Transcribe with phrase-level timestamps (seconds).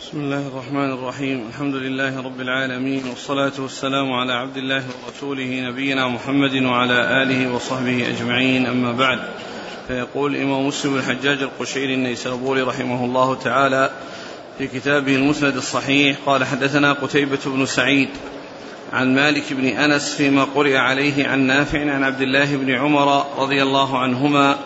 [0.00, 1.44] بسم الله الرحمن الرحيم.
[1.48, 8.08] الحمد لله رب العالمين والصلاة والسلام على عبد الله ورسوله نبينا محمد وعلى آله وصحبه
[8.08, 8.66] أجمعين.
[8.66, 9.18] أما بعد
[9.88, 13.90] فيقول الإمام مسلم الحجاج القشيري النيسابوري رحمه الله تعالى
[14.58, 18.08] في كتابه المسند الصحيح قال حدثنا قتيبة بن سعيد
[18.92, 23.62] عن مالك بن أنس فيما قرئ عليه عن نافع عن عبد الله بن عمر رضي
[23.62, 24.56] الله عنهما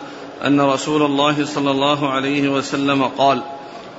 [0.45, 3.43] أن رسول الله صلى الله عليه وسلم قال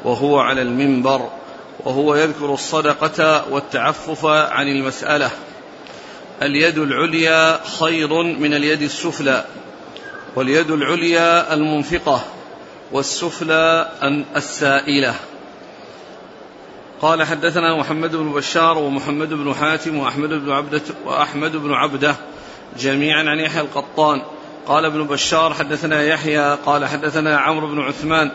[0.07, 1.31] وهو على المنبر
[1.85, 5.31] وهو يذكر الصدقة والتعفف عن المسألة.
[6.43, 9.45] اليد العليا خير من اليد السفلى
[10.37, 12.25] واليد العليا المنفقة
[12.93, 13.89] والسفلى
[14.37, 15.15] السائلة.
[17.01, 22.17] قال حدثنا محمد بن بشار ومحمد بن حاتم وأحمد بن عبدة وأحمد بن عبدة
[22.79, 24.23] جميعا عن يحيى القطان.
[24.67, 28.31] قال ابن بشار حدثنا يحيى قال حدثنا عمرو بن عثمان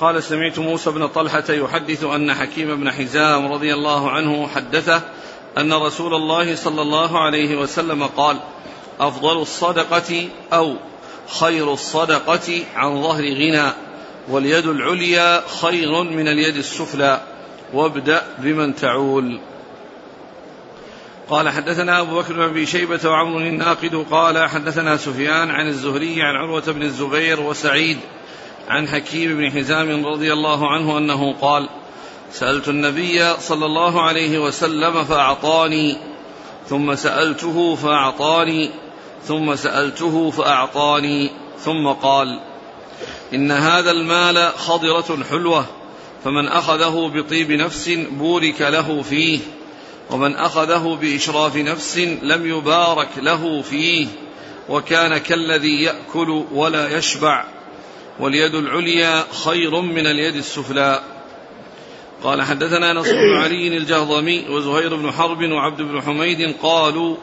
[0.00, 5.02] قال سمعت موسى بن طلحة يحدث أن حكيم بن حزام رضي الله عنه حدثه
[5.58, 8.36] أن رسول الله صلى الله عليه وسلم قال
[9.00, 10.74] أفضل الصدقة أو
[11.40, 13.72] خير الصدقة عن ظهر غنى
[14.28, 17.20] واليد العليا خير من اليد السفلى
[17.72, 19.40] وابدأ بمن تعول.
[21.28, 26.36] قال حدثنا أبو بكر بن أبي شيبة وعمر الناقد قال حدثنا سفيان عن الزهري عن
[26.36, 27.98] عروة بن الزبير وسعيد
[28.70, 31.68] عن حكيم بن حزام رضي الله عنه أنه قال
[32.32, 35.96] سألت النبي صلى الله عليه وسلم فأعطاني
[36.68, 38.70] ثم سألته فأعطاني
[39.24, 42.40] ثم سألته فأعطاني ثم قال
[43.34, 45.66] إن هذا المال خضرة حلوة
[46.24, 49.38] فمن أخذه بطيب نفس بورك له فيه
[50.10, 54.06] ومن أخذه بإشراف نفس لم يبارك له فيه
[54.68, 57.59] وكان كالذي يأكل ولا يشبع.
[58.20, 61.00] واليد العليا خير من اليد السفلى.
[62.22, 67.16] قال حدثنا نصر بن علي الجهضمي وزهير بن حرب وعبد بن حميد قالوا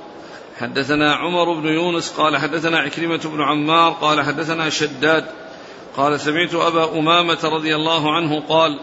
[0.60, 5.26] حدثنا عمر بن يونس قال حدثنا عكرمة بن عمار قال حدثنا شداد
[5.98, 8.80] قال سمعت أبا أمامة رضي الله عنه قال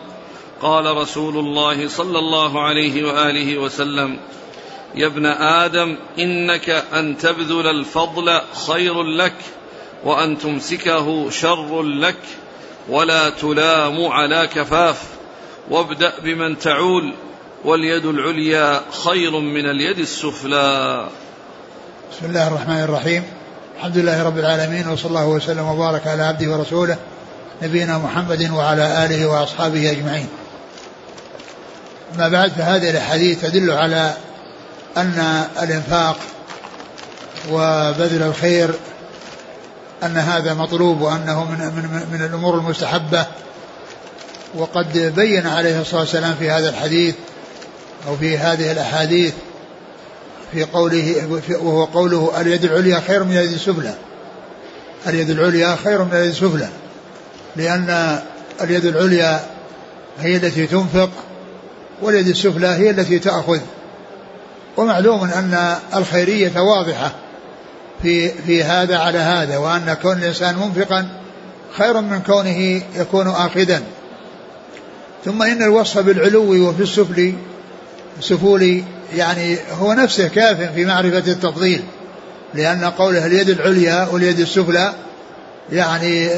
[0.63, 4.19] قال رسول الله صلى الله عليه وآله وسلم
[4.95, 9.37] يا ابن آدم إنك أن تبذل الفضل خير لك
[10.05, 12.17] وأن تمسكه شر لك
[12.89, 15.03] ولا تلام على كفاف.
[15.71, 17.15] وابدأ بمن تعول
[17.65, 21.07] واليد العليا خير من اليد السفلى.
[22.13, 23.25] بسم الله الرحمن الرحيم.
[23.77, 26.97] الحمد لله رب العالمين وصلى الله وسلم وبارك على عبده ورسوله
[27.63, 30.29] نبينا محمد وعلى آله وأصحابه أجمعين.
[32.19, 34.15] ما بعد فهذه الأحاديث تدل على
[34.97, 36.17] أن الإنفاق
[37.53, 38.71] وبذل الخير
[40.05, 43.27] أن هذا مطلوب وأنه من, من, من الأمور المستحبة.
[44.55, 47.15] وقد بين عليه الصلاة والسلام في هذا الحديث
[48.09, 49.33] أو في هذه الأحاديث
[50.53, 51.15] في قوله
[51.51, 53.95] وهو قوله اليد العليا خير من اليد السفلى.
[55.07, 56.69] اليد العليا خير من اليد السفلى.
[57.57, 58.19] لأن
[58.61, 59.41] اليد العليا
[60.21, 61.11] هي التي تنفق
[62.03, 63.61] واليد السفلى هي التي تأخذ.
[64.77, 67.24] ومعلوم أن الخيرية واضحة.
[68.05, 71.09] في في هذا على هذا وأن كون الإنسان منفقا
[71.79, 73.83] خير من كونه يكون آخذا
[75.25, 77.35] ثم إن الوصف بالعلو وفي السفل
[78.19, 78.83] السفول
[79.17, 81.83] يعني هو نفسه كاف في معرفة التفضيل
[82.55, 84.93] لأن قوله اليد العليا واليد السفلى
[85.73, 86.29] يعني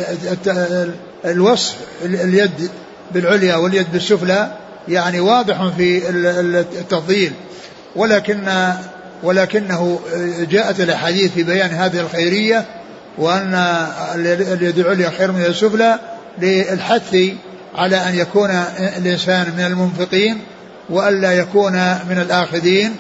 [1.25, 2.71] الوصف اليد
[3.15, 4.53] بالعليا واليد بالسفلى
[4.89, 6.11] يعني واضح في
[6.81, 7.33] التفضيل.
[7.97, 8.49] ولكن
[9.23, 10.01] ولكنه
[10.51, 12.65] جاءت الاحاديث في بيان هذه الخيرية
[13.19, 13.55] وأن
[14.15, 15.99] اليد العليا خير من السفلى
[16.39, 17.17] للحث
[17.75, 18.51] على أن يكون
[18.97, 20.41] الإنسان من المنفقين
[20.91, 21.73] والا يكون
[22.09, 22.97] من الآخذين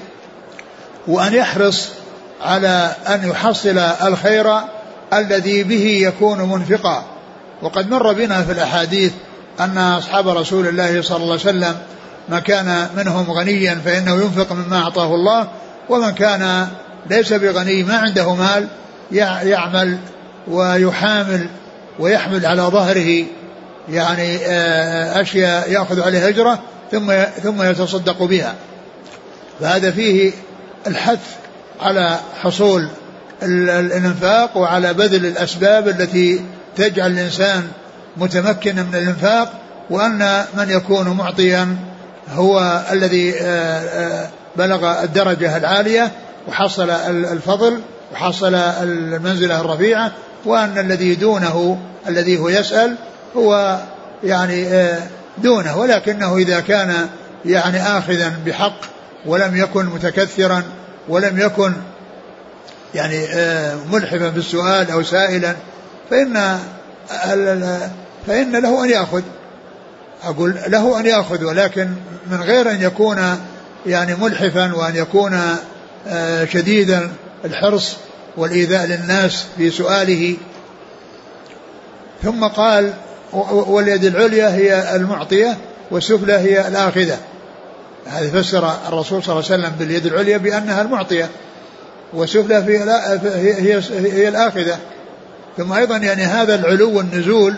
[1.09, 1.88] وأن يحرص
[2.43, 4.47] على أن يحصل الخير
[5.12, 7.04] الذي به يكون منفقا.
[7.62, 9.12] وقد مر بنا في الأحاديث
[9.60, 11.77] أن أصحاب رسول الله صلى الله عليه وسلم
[12.28, 15.48] ما كان منهم غنيا فإنه ينفق مما أعطاه الله
[15.88, 16.68] ومن كان
[17.10, 18.68] ليس بغني ما عنده مال
[19.42, 19.98] يعمل
[20.48, 21.48] ويحامل
[21.98, 23.24] ويحمل على ظهره
[23.88, 26.59] يعني آه، أشياء يأخذ عليها أجرة
[26.92, 27.12] ثم
[27.42, 28.54] ثم يتصدق بها.
[29.60, 30.33] فهذا فيه
[30.86, 31.21] الحث
[31.80, 32.88] على حصول
[33.42, 36.41] الإنفاق وعلى بذل الأسباب التي
[36.77, 37.68] تجعل الإنسان
[38.16, 39.53] متمكنا من الإنفاق
[39.91, 41.77] وأن من يكون معطيا
[42.34, 44.28] هو الذي آه، آه،
[44.59, 46.13] بلغ الدرجة العالية
[46.49, 47.81] وحصل الفضل
[48.13, 50.13] وحصل المنزلة الرفيعة
[50.45, 52.97] وأن الذي دونه الذي هو يسأل
[53.37, 53.79] هو
[54.25, 54.99] يعني آه،
[55.39, 57.09] دونه ولكنه إذا كان
[57.45, 58.81] يعني آخذا بحق
[59.27, 60.63] ولم يكن متكثرا
[61.09, 61.73] ولم يكن
[62.95, 65.57] يعني آه، ملحفا بالسؤال أو سائلا
[66.11, 66.59] فإن
[68.27, 69.23] فإن له أن يأخذ.
[70.25, 71.89] أقول له أن يأخذ ولكن
[72.31, 73.39] من غير أن يكون
[73.86, 75.41] يعني ملحفا وأن يكون
[76.09, 77.00] آه، شديد
[77.44, 77.97] الحرص
[78.36, 80.36] والإيذاء للناس في سؤاله.
[82.22, 82.92] ثم قال
[83.53, 85.56] واليد العليا هي المعطية
[85.91, 87.18] والسفلى هي الآخذة.
[88.06, 91.28] هذا فسر الرسول صلى الله عليه وسلم باليد العليا بأنها المعطية
[92.12, 92.78] والسفلى هي,
[93.34, 93.80] هي,
[94.12, 94.78] هي الآخذة.
[95.56, 97.54] ثم أيضا يعني هذا العلو والنزول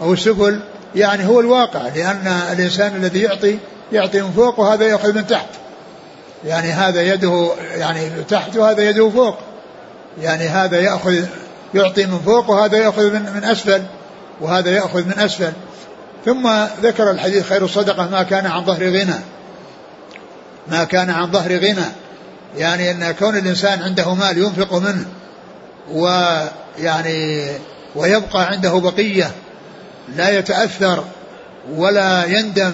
[0.00, 0.60] أو السفل
[0.94, 3.58] يعني هو الواقع لأن الإنسان الذي يعطي
[3.92, 5.61] يعطي من فوق وهذا يأخذ من تحت.
[6.44, 9.38] يعني هذا يده يعني تحت وهذا يده فوق.
[10.20, 11.24] يعني هذا يأخذ
[11.74, 13.82] يعطي من فوق وهذا يأخذ من, من أسفل
[14.40, 15.52] وهذا يأخذ من أسفل.
[16.24, 16.50] ثم
[16.82, 19.20] ذكر الحديث خير الصدقة ما كان عن ظهر غنى.
[20.68, 21.86] ما كان عن ظهر غنى.
[22.56, 25.06] يعني أن كون الإنسان عنده مال ينفق منه
[25.90, 27.46] ويعني
[27.94, 29.30] ويبقى عنده بقية
[30.16, 31.04] لا يتأثر
[31.70, 32.72] ولا يندم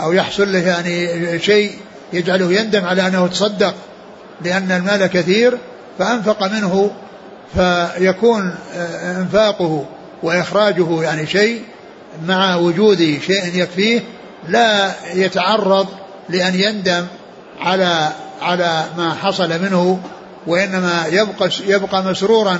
[0.00, 1.78] أو يحصل له يعني شيء
[2.12, 3.74] يجعله يندم على أنه تصدق
[4.44, 5.58] لأن المال كثير
[5.98, 6.90] فأنفق منه
[7.54, 8.54] فيكون
[9.02, 9.84] إنفاقه
[10.22, 11.62] وإخراجه يعني شيء
[12.26, 14.00] مع وجود شيء يكفيه
[14.48, 15.86] لا يتعرض
[16.28, 17.06] لأن يندم
[17.60, 18.08] على
[18.42, 20.00] على ما حصل منه
[20.46, 22.58] وإنما يبقى يبقى مسرورا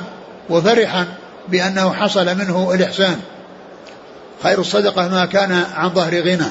[0.50, 1.06] وفرحا
[1.48, 3.16] بأنه حصل منه الإحسان.
[4.42, 6.46] خير الصدقة ما كان عن ظهر غنى.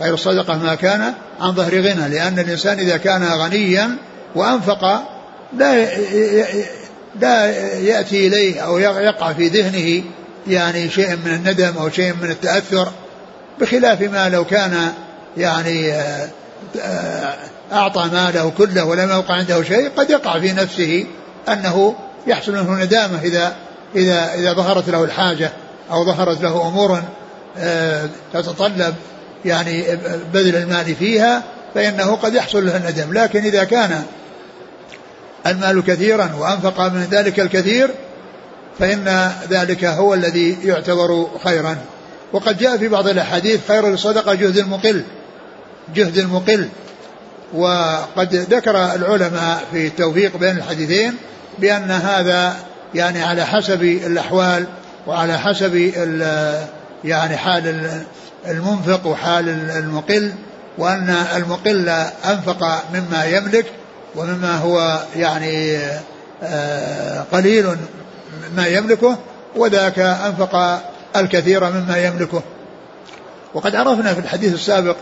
[0.00, 3.96] خير الصدقه ما كان عن ظهر غنى لأن الإنسان إذا كان غنيا
[4.34, 5.02] وأنفق
[5.52, 5.86] لا
[7.20, 7.46] لا
[7.78, 10.04] يأتي إليه أو يقع في ذهنه
[10.46, 12.88] يعني شيء من الندم أو شيء من التأثر
[13.60, 14.92] بخلاف ما لو كان
[15.36, 15.92] يعني
[16.80, 17.34] آه،
[17.72, 21.06] أعطى ماله كله ولم يوقع عنده شيء قد يقع في نفسه
[21.48, 21.94] أنه
[22.26, 23.56] يحصل منه ندامة إذا
[23.96, 25.52] إذا إذا ظهرت له الحاجة
[25.90, 27.02] أو ظهرت له أمور
[27.58, 28.94] آه، تتطلب.
[29.46, 29.84] يعني
[30.32, 31.42] بذل المال فيها
[31.74, 33.12] فإنه قد يحصل له الندم.
[33.12, 34.02] لكن إذا كان
[35.46, 37.90] المال كثيرا وأنفق من ذلك الكثير
[38.78, 41.76] فإن ذلك هو الذي يعتبر خيرا.
[42.32, 45.02] وقد جاء في بعض الأحاديث خير الصدقة جهد المقل
[45.94, 46.68] جهد المقل.
[47.54, 51.16] وقد ذكر العلماء في التوفيق بين الحديثين
[51.58, 52.56] بأن هذا
[52.94, 54.66] يعني على حسب الأحوال
[55.06, 55.74] وعلى حسب
[57.04, 57.90] يعني حال
[58.48, 60.32] المنفق وحال المقل
[60.78, 61.88] وأن المقل
[62.24, 63.66] أنفق مما يملك
[64.16, 65.78] ومما هو يعني
[66.42, 67.76] آه، قليل
[68.56, 69.16] ما يملكه
[69.56, 70.80] وذاك أنفق
[71.16, 72.42] الكثير مما يملكه.
[73.54, 74.96] وقد عرفنا في الحديث السابق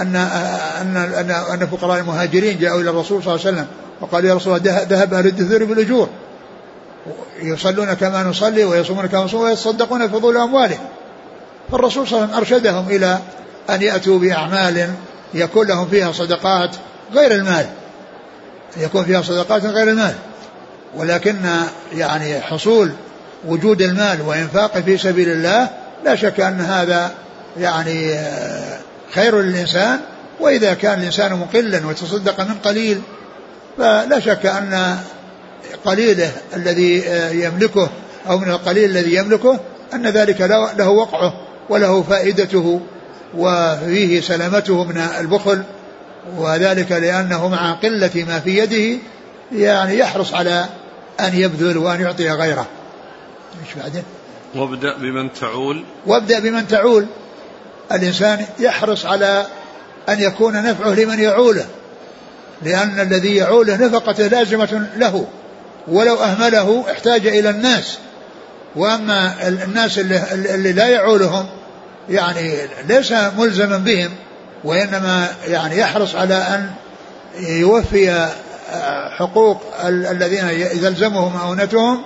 [0.00, 0.16] أن
[0.80, 3.66] أن أن أن فقراء المهاجرين جاءوا إلى الرسول صلى الله عليه وسلم
[4.00, 6.08] وقالوا يا رسول الله ذهب أهل الدثور بالأجور
[7.42, 10.86] يصلون كما نصلي ويصومون كما نصوم ويتصدقون فضول أموالهم.
[11.72, 13.18] فالرسول صلى الله عليه وسلم أرشدهم إلى
[13.70, 14.90] أن يأتوا بأعمال
[15.34, 16.70] يكون لهم فيها صدقات
[17.14, 17.66] غير المال.
[18.76, 20.14] يكون فيها صدقات غير المال.
[20.96, 21.36] ولكن
[21.94, 22.90] يعني حصول
[23.46, 25.68] وجود المال وإنفاقه في سبيل الله
[26.04, 27.10] لا شك أن هذا
[27.58, 28.18] يعني
[29.14, 30.00] خير للإنسان.
[30.40, 33.00] وإذا كان الإنسان مقلا وتصدق من قليل
[33.78, 34.98] فلا شك أن
[35.84, 37.04] قليله الذي
[37.44, 37.88] يملكه
[38.28, 39.58] أو من القليل الذي يملكه
[39.94, 40.40] أن ذلك
[40.78, 41.43] له وقعه.
[41.68, 42.80] وله فائدته
[43.36, 45.62] وفيه سلامته من البخل
[46.36, 49.00] وذلك لأنه مع قلة ما في يده
[49.52, 50.66] يعني يحرص على
[51.20, 52.66] أن يبذل وأن يعطي غيره.
[53.66, 54.02] إيش بعدين؟
[54.54, 55.84] وابدأ بمن تعول.
[56.06, 57.06] وابدأ بمن تعول.
[57.92, 59.46] الإنسان يحرص على
[60.08, 61.66] أن يكون نفعه لمن يعوله
[62.62, 65.26] لأن الذي يعوله نفقته لازمة له
[65.88, 67.98] ولو أهمله احتاج إلى الناس.
[68.76, 71.46] وأما الناس اللي, اللي لا يعولهم
[72.08, 72.54] يعني
[72.88, 74.10] ليس ملزما بهم
[74.64, 76.70] وإنما يعني يحرص على أن
[77.40, 78.28] يوفي
[79.18, 82.02] حقوق الذين يلزمهم مؤونتهم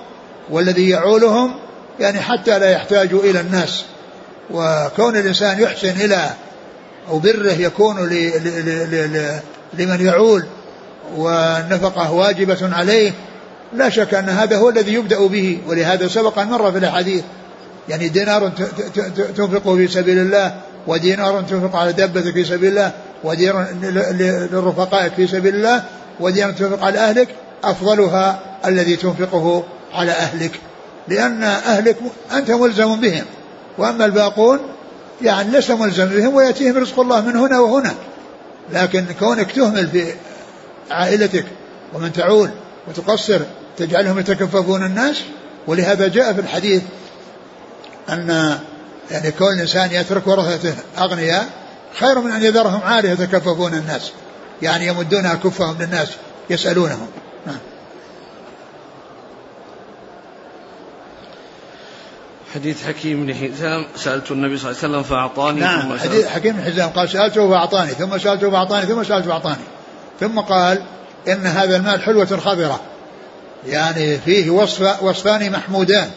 [0.49, 1.55] والذي يعولهم
[1.99, 3.85] يعني حتى لا يحتاجوا إلى الناس.
[4.51, 6.29] وكون الإنسان يحسن إلى
[7.09, 8.09] أو بره يكون
[9.73, 10.45] لمن يعول
[11.15, 13.11] والنفقة واجبة عليه
[13.73, 17.23] لا شك أن هذا هو الذي يبدأ به ولهذا سبق أن مر في الأحاديث.
[17.89, 18.49] يعني دينار
[19.37, 20.55] تنفقه في سبيل الله
[20.87, 22.91] ودينار تنفق على دابتك في سبيل الله
[23.23, 23.67] ودينار
[24.51, 25.83] لرفقائك في سبيل الله
[26.19, 27.27] ودينار تنفق على أهلك
[27.63, 30.51] أفضلها الذي تنفقه على أهلك.
[31.07, 31.97] لأن أهلك
[32.33, 33.25] أنت ملزم بهم.
[33.77, 34.59] وأما الباقون
[35.21, 37.93] يعني لست ملزم بهم ويأتيهم رزق الله من هنا وهنا
[38.71, 40.13] لكن كونك تهمل في
[40.91, 41.45] عائلتك
[41.93, 42.49] ومن تعول
[42.89, 43.41] وتقصر
[43.77, 45.21] تجعلهم يتكففون الناس؟
[45.67, 46.81] ولهذا جاء في الحديث
[48.09, 48.59] أن
[49.11, 51.49] يعني كون الإنسان يترك ورثته أغنياء
[51.99, 54.11] خير من أن يذرهم عالية يتكففون الناس.
[54.61, 56.07] يعني يمدون أكفهم للناس
[56.49, 57.07] يسألونهم.
[57.47, 57.57] نعم.
[62.55, 66.55] حديث حكيم بن حزام سألت النبي صلى الله عليه وسلم فأعطاني نعم ثم حديث حكيم
[66.55, 69.63] بن حزام قال سألته فأعطاني ثم سألته فأعطاني ثم سألته فأعطاني
[70.19, 70.83] ثم قال
[71.27, 72.79] إن هذا المال حلوة خضرة
[73.67, 76.09] يعني فيه وصف وصفان محمودان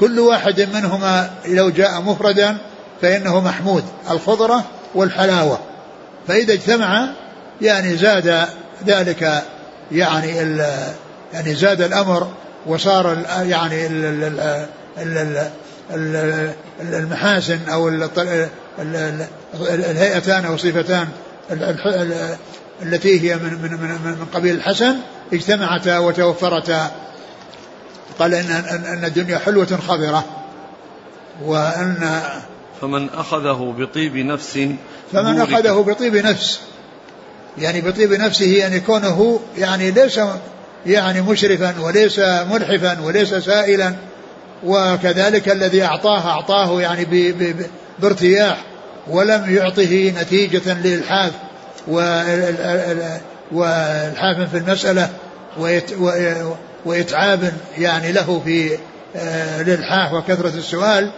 [0.00, 2.56] كل واحد منهما لو جاء مفردا
[3.02, 5.58] فإنه محمود الخضرة والحلاوة
[6.28, 7.08] فإذا اجتمع
[7.62, 8.46] يعني زاد
[8.86, 9.42] ذلك
[9.92, 10.58] يعني
[11.32, 12.28] يعني زاد الأمر
[12.66, 13.86] وصار يعني
[16.80, 17.88] المحاسن أو
[19.58, 21.08] الهيئتان أو صفتان
[22.82, 24.96] التي هي من من من, من قبيل الحسن
[25.32, 26.90] اجتمعتا وتوفرتا
[28.18, 28.50] قال ان
[28.86, 30.24] ان الدنيا حلوة خضرة.
[31.44, 32.20] وأن
[32.80, 34.58] فمن أخذه بطيب نفس
[35.12, 36.60] فمن أخذه بطيب نفس.
[37.58, 40.20] يعني بطيب نفسه يعني كونه يعني ليس
[40.86, 43.94] يعني مشرفا وليس ملحفا وليس سائلا.
[44.64, 47.34] وكذلك الذي أعطاه أعطاه يعني
[47.98, 48.64] بارتياح
[49.08, 51.32] ولم يعطه نتيجة للحاف
[53.52, 55.10] والحاكم في المسألة
[56.84, 58.78] وإتعاب يعني له في
[59.16, 61.12] آه، الإلحاح وكثرة السؤال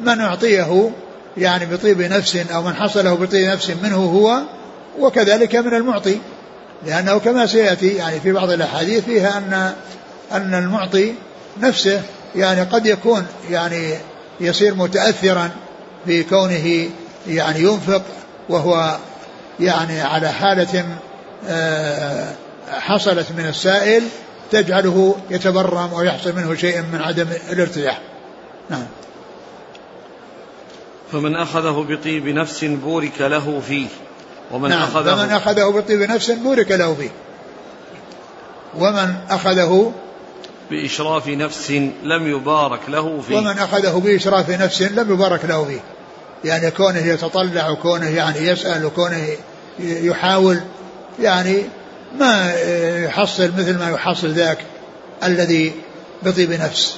[0.00, 0.90] من أعطيه
[1.36, 4.42] يعني بطيب نفس أو من حصله بطيب نفس منه هو
[4.98, 6.18] وكذلك من المعطي.
[6.86, 9.72] لأنه كما سيأتي يعني في بعض الأحاديث فيها أن
[10.32, 11.14] أن المعطي
[11.60, 12.02] نفسه
[12.36, 13.94] يعني قد يكون يعني
[14.40, 15.50] يصير متأثرا
[16.06, 16.88] في كونه
[17.28, 18.02] يعني ينفق
[18.48, 18.96] وهو
[19.60, 20.84] يعني على حالة
[21.48, 22.34] آه،
[22.70, 24.02] حصلت من السائل
[24.50, 28.00] تجعله يتبرم ويحصل منه شيء من عدم الارتياح
[28.70, 28.86] نعم.
[31.12, 33.86] فمن أخذه بطيب نفس بورك له فيه.
[34.52, 34.82] ومن نعم.
[34.82, 37.10] أخذه فمن أخذه بطيب نفس بورك له فيه.
[38.78, 39.92] ومن أخذه
[40.70, 41.70] بإشراف نفس
[42.02, 43.36] لم يبارك له فيه.
[43.36, 45.80] ومن أخذه بإشراف نفس لم يبارك له فيه.
[46.44, 49.28] يعني كونه يتطلع وكونه يعني يسأل وكونه
[49.80, 50.60] يحاول
[51.20, 51.62] يعني
[52.18, 52.54] ما
[53.04, 54.58] يحصل مثل ما يحصل ذاك
[55.24, 55.72] الذي
[56.22, 56.96] بطيب نفس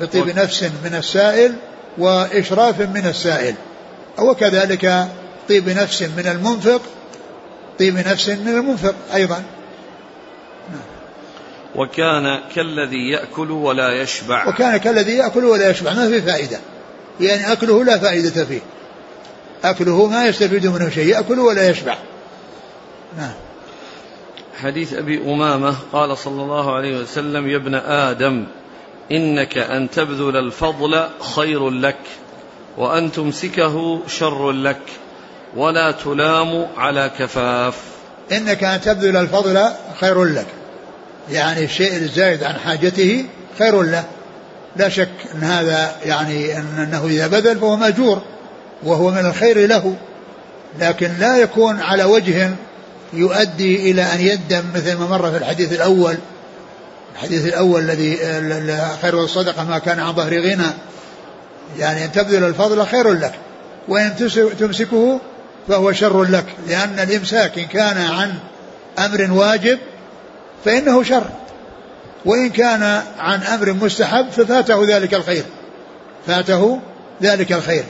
[0.00, 1.54] بطيب نفس من السائل
[1.98, 3.54] وإشراف من السائل.
[4.18, 5.08] وكذلك
[5.48, 6.80] طيب نفس من المنفق
[7.78, 9.42] طيب نفس من المنفق أيضا.
[11.74, 14.48] وكان كالذي يأكل ولا يشبع.
[14.48, 16.58] وكان كالذي يأكل ولا يشبع ما في فائدة.
[17.20, 18.60] يعني أكله لا فائدة فيه.
[19.64, 21.96] أكله ما يستفيد منه شيء يأكل ولا يشبع.
[23.18, 23.32] نعم.
[24.62, 28.46] حديث أبي أمامة قال صلى الله عليه وسلم يا ابن آدم
[29.12, 31.98] إنك أن تبذل الفضل خير لك
[32.76, 34.80] وأن تمسكه شر لك
[35.56, 37.74] ولا تلام على كفاف.
[38.32, 39.68] إنك أن تبذل الفضل
[40.00, 40.46] خير لك.
[41.30, 43.24] يعني الشيء الزائد عن حاجته
[43.58, 44.04] خير له.
[44.76, 48.22] لا شك أن هذا يعني أنه إذا بذل فهو مأجور
[48.82, 49.96] وهو من الخير له.
[50.80, 52.50] لكن لا يكون على وجه
[53.12, 56.16] يؤدي إلى أن يندم مثل ما مر في الحديث الأول.
[57.14, 58.18] الحديث الأول الذي
[59.02, 60.70] خير الصدقة ما كان عن ظهر غنى.
[61.78, 63.34] يعني أن تبذل الفضل خير لك
[63.88, 64.16] وإن
[64.58, 65.20] تمسكه
[65.68, 66.46] فهو شر لك.
[66.68, 68.34] لأن الإمساك إن كان عن
[68.98, 69.78] أمر واجب
[70.64, 71.30] فإنه شر.
[72.24, 75.44] وإن كان عن أمر مستحب ففاته ذلك الخير.
[76.26, 76.80] فاته
[77.22, 77.84] ذلك الخير.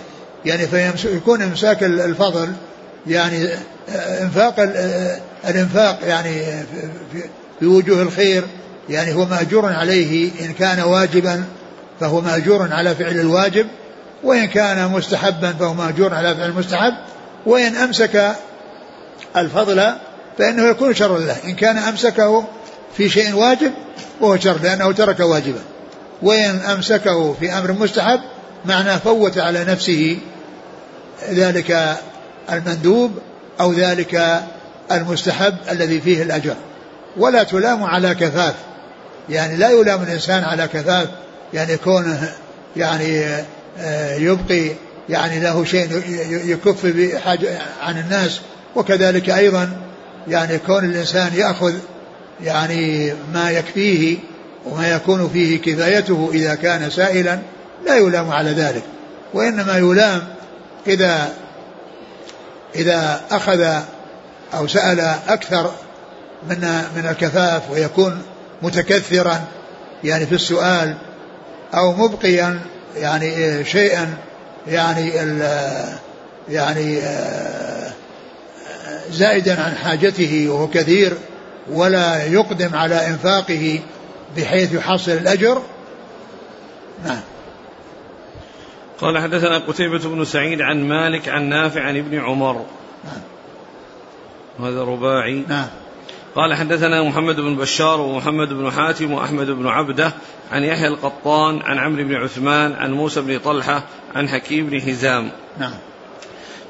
[0.45, 2.53] يعني فيكون إمساك الفضل
[3.07, 3.49] يعني
[4.23, 4.55] إنفاق
[5.49, 6.43] الإنفاق يعني
[7.61, 8.45] في وجوه الخير
[8.89, 10.31] يعني هو مأجور عليه.
[10.41, 11.45] إن كان واجبا
[12.01, 13.67] فهو مأجور على فعل الواجب
[14.23, 16.95] وإن كان مستحبا فهو مأجور على فعل المستحب.
[17.47, 18.33] وإن أمسك
[19.37, 19.93] الفضل
[20.39, 22.45] فإنه يكون شرا له إن كان أمسكه
[22.97, 23.73] في شيء واجب
[24.21, 25.61] وهو شر لأنه ترك واجبا.
[26.23, 28.21] وإن أمسكه في أمر مستحب
[28.65, 30.19] معناه فوت على نفسه
[31.31, 31.97] ذلك
[32.53, 33.19] المندوب
[33.61, 34.43] أو ذلك
[34.93, 36.55] المستحب الذي فيه الأجر.
[37.17, 38.55] ولا تلام على كفاف.
[39.29, 41.09] يعني لا يلام الإنسان على كفاف.
[41.55, 42.33] يعني كونه
[42.77, 43.25] يعني
[43.79, 44.71] آه، يبقي
[45.09, 46.03] يعني له شيء
[46.45, 46.85] يكف
[47.83, 48.41] عن الناس.
[48.77, 49.71] وكذلك أيضا
[50.29, 51.75] يعني كون الإنسان يأخذ
[52.45, 54.19] يعني ما يكفيه
[54.67, 57.39] وما يكون فيه كفايته إذا كان سائلا
[57.87, 58.83] لا يلام على ذلك
[59.35, 60.23] وإنما يلام
[60.87, 61.33] إذا
[62.75, 63.81] إذا أخذ
[64.55, 65.71] أو سأل أكثر
[66.49, 66.61] من
[66.97, 68.23] من الكفاف ويكون
[68.63, 69.45] متكثرا
[70.05, 70.97] يعني في السؤال
[71.75, 72.61] أو مبقيا
[72.97, 74.15] يعني شيئا
[74.67, 75.13] يعني
[76.49, 77.01] يعني
[79.11, 81.13] زائدا عن حاجته وهو كثير
[81.71, 83.81] ولا يقدم على إنفاقه
[84.37, 85.63] بحيث يحصل الأجر.
[87.05, 87.21] نعم.
[89.01, 92.65] قال حدثنا قتيبة بن سعيد عن مالك عن نافع عن ابن عمر.
[93.05, 93.23] نعم.
[94.59, 95.45] وهذا رباعي.
[95.49, 95.69] نعم.
[96.35, 100.13] قال حدثنا محمد بن بشار ومحمد بن حاتم وأحمد بن عبده
[100.53, 103.83] عن يحيى القطان عن عمرو بن عثمان عن موسى بن طلحة
[104.15, 105.31] عن حكيم بن حزام.
[105.59, 105.75] نعم.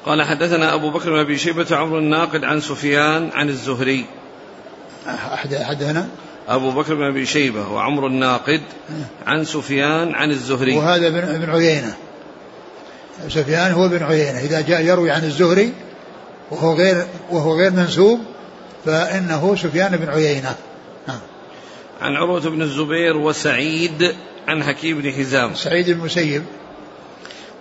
[0.07, 4.05] قال حدثنا أبو بكر بن أبي شيبة عمرو الناقد عن سفيان عن الزهري.
[5.07, 6.09] أحد أحدنا
[6.49, 8.61] أبو بكر بن أبي شيبة وعمرو الناقد
[9.27, 10.77] عن سفيان عن الزهري.
[10.77, 11.95] وهذا بن عيينة.
[13.29, 14.39] سفيان هو بن عيينة.
[14.41, 15.73] إذا جاء يروي عن الزهري
[16.51, 18.21] وهو غير وهو غير منسوب
[18.85, 20.55] فإنه سفيان بن عيينة.
[21.09, 21.21] نعم.
[22.01, 24.15] عن عروة بن الزبير وسعيد
[24.49, 25.55] عن حكيم بن حزام.
[25.55, 26.43] سعيد المسيب.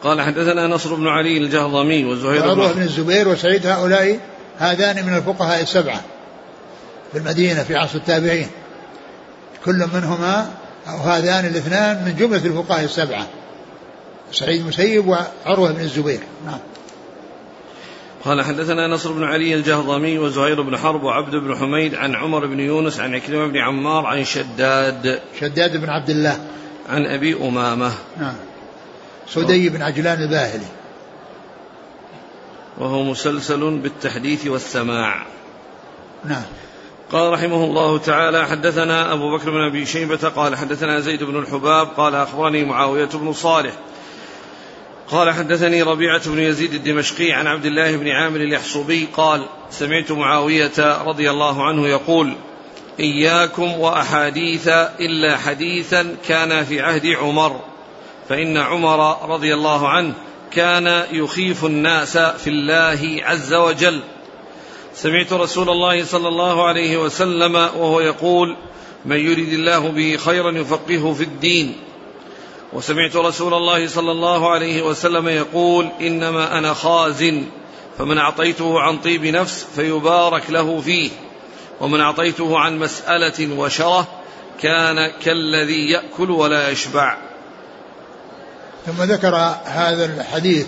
[0.04, 4.20] قال حدثنا نصر بن علي الجهضمي وزهير بن عروة بن الزبير وسعيد هؤلاء
[4.58, 6.02] هذان من الفقهاء السبعة.
[7.12, 8.48] في المدينة في عصر التابعين.
[9.66, 10.50] كل منهما
[10.88, 13.28] أو هذان الاثنان من جملة الفقهاء السبعة.
[14.32, 16.20] سعيد المسيب وعروة بن الزبير.
[16.46, 16.60] نعم.
[18.26, 22.60] قال حدثنا نصر بن علي الجهضمي وزهير بن حرب وعبد بن حميد عن عمر بن
[22.60, 25.20] يونس عن عكرمة بن عمار عن شداد.
[25.40, 26.40] شداد بن عبد الله.
[26.90, 27.92] عن أبي أمامة.
[28.20, 28.36] نعم.
[29.28, 30.66] سدي بن عجلان الباهلي.
[32.78, 35.26] وهو مسلسل بالتحديث والسماع.
[36.26, 36.44] نعم.
[37.12, 41.88] قال رحمه الله تعالى حدثنا أبو بكر بن أبي شيبة قال حدثنا زيد بن الحباب
[41.88, 43.74] قال أخبرني معاوية بن صالح
[45.12, 51.04] قال حدثني ربيعة بن يزيد الدمشقي عن عبد الله بن عامر اليحصبي قال سمعت معاوية
[51.04, 52.34] رضي الله عنه يقول
[53.00, 54.68] إياكم وأحاديث
[55.00, 57.60] إلا حديثا كان في عهد عمر
[58.30, 60.14] فإن عمر رضي الله عنه
[60.52, 64.02] كان يخيف الناس في الله عز وجل.
[65.02, 68.58] سمعت رسول الله صلى الله عليه وسلم وهو يقول
[69.06, 71.78] من يريد الله به خيرا يفقهه في الدين.
[72.74, 77.46] وسمعت رسول الله صلى الله عليه وسلم يقول إنما أنا خازن
[77.98, 81.10] فمن أعطيته عن طيب نفس فيبارك له فيه
[81.82, 84.08] ومن أعطيته عن مسألة وشرة
[84.62, 87.18] كان كالذي يأكل ولا يشبع.
[88.86, 89.36] ثم ذكر
[89.66, 90.68] هذا الحديث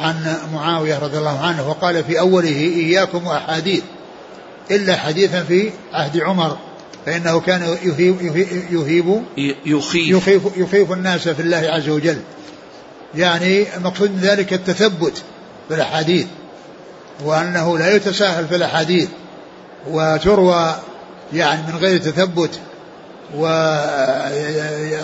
[0.00, 3.82] عن معاوية رضي الله عنه وقال في أوله إياكم واحاديث
[4.70, 6.56] إلا حديثا في عهد عمر
[7.06, 8.36] فإنه كان يهيب,
[8.70, 9.22] يهيب
[9.66, 12.18] يخيف, يخيف, يخيف الناس في الله عز وجل.
[13.14, 15.22] يعني المقصود من ذلك التثبت
[15.68, 16.26] في الأحاديث
[17.24, 19.08] وأنه لا يتساهل في الأحاديث
[19.90, 20.74] وتروى
[21.32, 22.60] يعني من غير تثبت
[23.36, 24.98] واطمئنان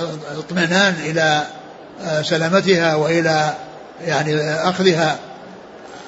[1.05, 1.47] إلى
[2.23, 3.55] سلامتها وإلى
[4.05, 5.19] يعني أخذها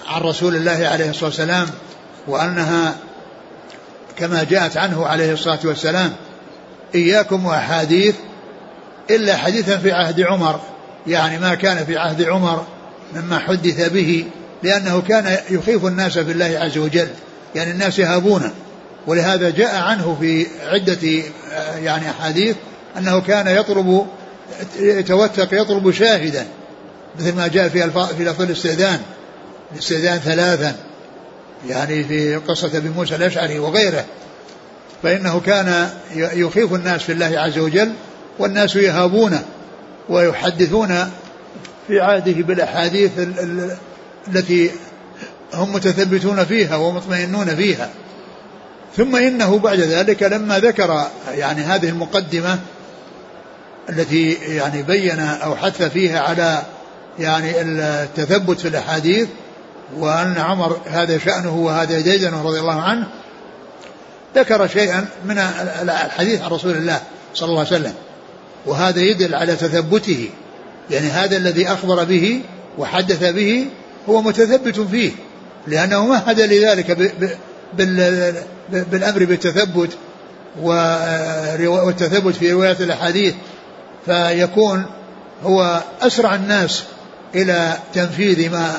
[0.07, 1.67] عن رسول الله عليه الصلاة والسلام
[2.27, 2.95] وأنها
[4.17, 6.13] كما جاءت عنه عليه الصلاة والسلام
[6.95, 8.15] إياكم وأحاديث
[9.11, 10.61] إلا حديثا في عهد عمر.
[11.07, 12.67] يعني ما كان في عهد عمر
[13.15, 14.25] مما حدث به
[14.63, 17.09] لأنه كان يخيف الناس بالله عز وجل
[17.55, 18.53] يعني الناس يهابونه.
[19.07, 21.23] ولهذا جاء عنه في عدة
[21.79, 22.57] يعني أحاديث
[22.99, 24.07] أنه كان يطلب
[24.79, 26.47] يتوثق يطلب شاهدا.
[27.19, 29.01] مثل ما جاء في في لفظ الاستئذان.
[29.73, 30.77] الاستئذان ثلاثا.
[31.69, 34.05] يعني في قصة أبي موسى الأشعري وغيره.
[35.03, 37.93] فإنه كان يخيف الناس في الله عز وجل
[38.39, 39.45] والناس يهابونه
[40.09, 41.11] ويحدثون
[41.89, 43.11] في عهده بالأحاديث
[44.29, 44.71] التي
[45.55, 47.91] هم متثبتون فيها ومطمئنون فيها.
[48.97, 52.59] ثم إنه بعد ذلك لما ذكر يعني هذه المقدمة
[53.89, 56.63] التي يعني بين أو حث فيها على
[57.19, 59.29] يعني التثبت في الأحاديث
[59.97, 63.07] وأن عمر هذا شأنه وهذا ديدنه رضي الله عنه
[64.37, 65.39] ذكر شيئا من
[65.83, 67.01] الحديث عن رسول الله
[67.35, 67.95] صلى الله عليه وسلم.
[68.67, 70.31] وهذا يدل على تثبته.
[70.91, 72.41] يعني هذا الذي أخبر به
[72.79, 73.67] وحدث به
[74.09, 75.13] هو متثبت فيه.
[75.67, 77.15] لأنه مهد لذلك
[78.69, 79.91] بالأمر بالتثبت
[81.67, 83.35] والتثبت في رواية الأحاديث.
[84.07, 84.87] فيكون
[85.45, 86.85] هو أسرع الناس
[87.35, 88.75] إلى تنفيذ ما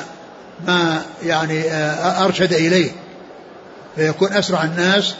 [0.66, 2.90] ما يعني آه، أرشد إليه.
[3.96, 5.14] فيكون أسرع الناس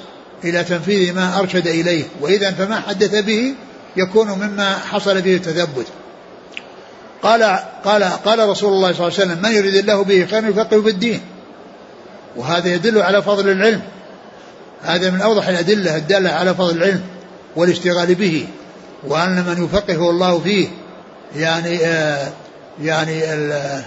[0.45, 2.05] إلى تنفيذ ما أرشد إليه.
[2.21, 3.55] وإذا فما حدث به
[3.97, 5.87] يكون مما حصل به التثبت.
[7.23, 10.83] قال قال قال رسول الله صلى الله عليه وسلم من يريد الله به خيرا يفقهه
[10.83, 11.21] في الدين.
[12.37, 13.83] وهذا يدل على فضل العلم.
[14.83, 17.03] هذا من أوضح الأدلة الدالة على فضل العلم
[17.57, 18.47] والاشتغال به.
[19.07, 20.69] وأن من يفقهه الله فيه
[21.37, 22.33] يعني آه
[22.83, 23.83] يعني آه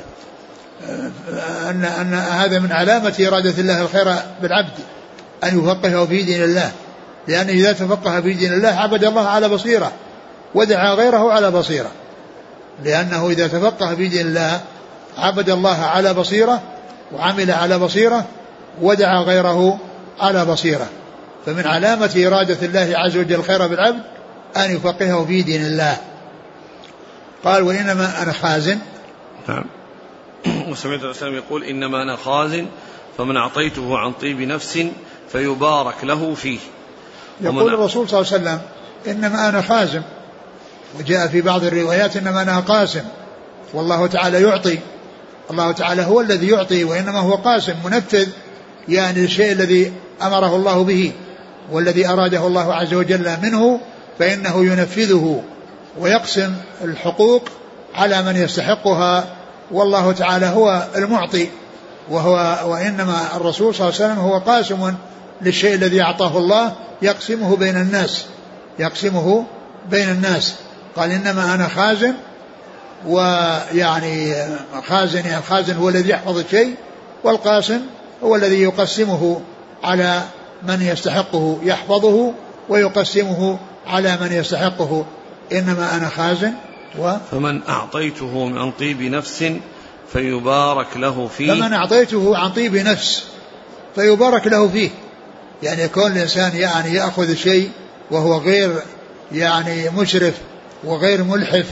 [1.69, 4.73] ان أن هذا من علامة إرادة الله الخير بالعبد
[5.43, 6.71] أن يفقهه في دين الله.
[7.27, 9.91] لأنه إذا تفقه في دين الله عبد الله على بصيرة
[10.55, 11.91] ودعا غيره على بصيرة.
[12.83, 14.61] لأنه إذا تفقه في دين الله
[15.17, 16.61] عبد الله على بصيرة
[17.11, 18.25] وعمل على بصيرة
[18.81, 19.79] ودعا غيره
[20.19, 20.87] على بصيرة.
[21.45, 24.01] فمن علامة إرادة الله عز وجل الخير بالعبد
[24.57, 25.97] أن يفقهه في دين الله.
[27.43, 28.79] قال وإنما أنا خازن
[29.47, 29.63] نعم.
[30.69, 32.65] وسمعت الإسلام يقول إنما أنا خازن
[33.17, 34.85] فمن أعطيته عن طيب نفس
[35.31, 36.59] فيبارك له فيه.
[37.41, 38.61] يقول الرسول صلى الله عليه وسلم
[39.07, 40.01] إنما أنا خازن
[40.99, 43.03] وجاء في بعض الروايات إنما أنا قاسم.
[43.73, 44.79] والله تعالى يعطي.
[45.51, 48.27] الله تعالى هو الذي يعطي وإنما هو قاسم منفذ
[48.89, 51.11] يعني الشيء الذي أمره الله به.
[51.71, 53.79] والذي أراده الله عز وجل منه
[54.19, 55.43] فإنه ينفذه.
[55.99, 57.43] ويقسم الحقوق
[57.95, 59.25] على من يستحقها
[59.71, 61.49] والله تعالى هو المعطي
[62.09, 64.93] وهو وإنما الرسول صلى الله عليه وسلم هو قاسم
[65.41, 68.25] للشيء الذي أعطاه الله يقسمه بين الناس
[68.79, 69.45] يقسمه
[69.89, 70.55] بين الناس.
[70.95, 72.13] قال إنما أنا خازن
[73.07, 74.33] ويعني
[74.87, 76.75] خازن يعني الخازن هو الذي يحفظ الشيء
[77.23, 77.81] والقاسم
[78.23, 79.41] هو الذي يقسمه
[79.83, 80.21] على
[80.63, 82.33] من يستحقه يحفظه
[82.69, 85.05] ويقسمه على من يستحقه.
[85.53, 86.53] إنما أنا خازن
[86.99, 89.53] و فمن أعطيته عن طيب نفس
[90.13, 91.53] فيبارك له فيه.
[91.53, 93.23] فمن أعطيته عن طيب نفس
[93.95, 94.89] فيبارك له فيه.
[95.63, 97.69] يعني يكون الإنسان يعني يأخذ شيء
[98.11, 98.71] وهو غير
[99.31, 100.33] يعني مشرف
[100.83, 101.65] وغير ملحف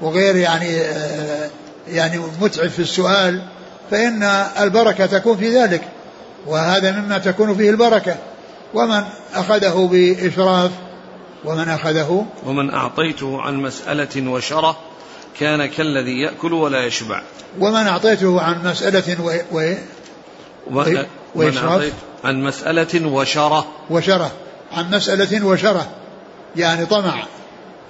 [0.00, 1.50] وغير يعني آه،
[1.88, 3.42] يعني متعب في السؤال
[3.90, 4.22] فإن
[4.60, 5.82] البركة تكون في ذلك
[6.46, 8.16] وهذا مما تكون فيه البركة.
[8.74, 9.02] ومن
[9.34, 10.70] أخذه بإشراف
[11.44, 14.76] ومن أخذه؟ ومن أعطيته عن مسألة وشرة
[15.40, 17.22] كان كالذي يأكل ولا يشبع.
[17.60, 19.56] ومن أعطيته عن مسألة و...
[19.58, 19.74] و...
[20.70, 21.04] ومن
[21.34, 21.92] وإشراف
[22.24, 23.66] عن مسألة وشرة.
[23.90, 24.32] وشرة.
[24.72, 25.86] عن مسألة وشرة.
[26.56, 27.14] يعني طمع.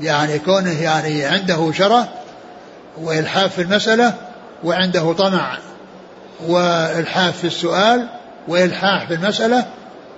[0.01, 2.09] يعني كونه يعني عنده شرة
[3.01, 4.15] والحاف في المسألة
[4.65, 5.59] وعنده طمع.
[6.47, 8.09] والحاف في السؤال
[8.49, 9.67] والحاح في المسألة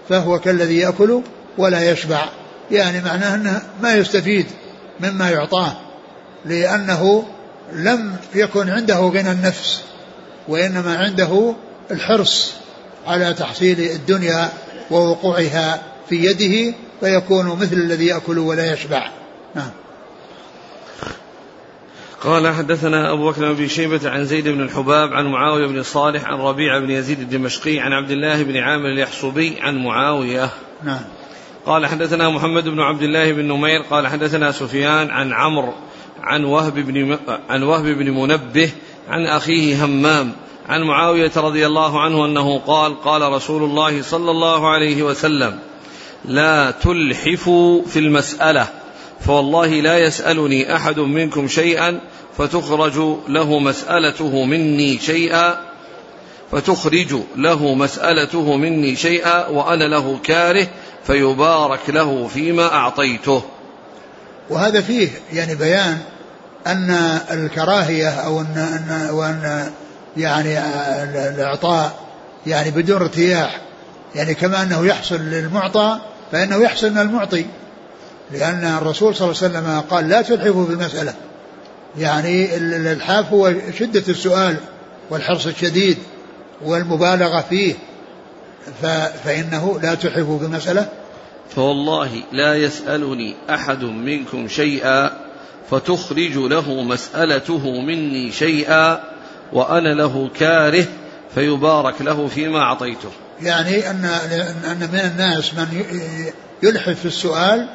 [0.08, 1.20] فهو كالذي يأكل
[1.58, 2.28] ولا يشبع.
[2.70, 4.46] يعني معناه أنه ما يستفيد
[5.00, 5.76] مما يعطاه
[6.44, 7.24] لأنه
[7.72, 9.82] لم يكن عنده غنى النفس
[10.48, 11.54] وإنما عنده
[11.90, 12.54] الحرص
[13.06, 14.52] على تحصيل الدنيا
[14.90, 19.08] ووقوعها في يده فيكون مثل الذي يأكل ولا يشبع.
[19.54, 19.70] نعم.
[22.20, 26.38] قال حدثنا أبو بكر بن شيبة عن زيد بن الحباب عن معاوية بن صالح عن
[26.38, 30.50] ربيع بن يزيد الدمشقي عن عبد الله بن عامر اليحصبي عن معاوية.
[30.84, 31.00] نعم.
[31.66, 35.72] قال حدثنا محمد بن عبد الله بن نمير قال حدثنا سفيان عن عمرو
[36.22, 38.70] عن وهب بن عن وهب بن منبه
[39.08, 40.32] عن أخيه همام
[40.68, 45.58] عن معاوية رضي الله عنه أنه قال قال رسول الله صلى الله عليه وسلم
[46.24, 48.68] لا تلحفوا في المسألة
[49.20, 52.00] فوالله لا يسألني أحد منكم شيئا
[52.38, 55.65] فتخرج له مسألته مني شيئا
[56.52, 60.66] فتخرج له مسألته مني شيئا وأنا له كاره
[61.06, 63.42] فيبارك له فيما أعطيته.
[64.50, 65.98] وهذا فيه يعني بيان
[66.66, 66.90] أن
[67.30, 69.70] الكراهية أو أن, أن وأن
[70.16, 70.58] يعني
[71.28, 72.06] الإعطاء
[72.46, 73.60] يعني بدون ارتياح
[74.14, 75.98] يعني كما أنه يحصل للمعطى
[76.32, 77.46] فإنه يحصل من المعطي.
[78.32, 81.14] لأن الرسول صلى الله عليه وسلم قال لا تلحفوا في المسألة
[81.98, 84.56] يعني الإلحاف هو شدة السؤال
[85.10, 85.98] والحرص الشديد.
[86.64, 87.74] والمبالغة فيه
[89.24, 90.88] فإنه لا في المسألة
[91.56, 95.10] فوالله لا يسألني أحد منكم شيئا
[95.70, 99.00] فتخرج له مسألته مني شيئا
[99.52, 100.86] وأنا له كاره
[101.34, 103.10] فيبارك له فيما أعطيته.
[103.42, 104.04] يعني أن
[104.64, 105.84] أن من الناس من
[106.62, 107.68] يلحف في السؤال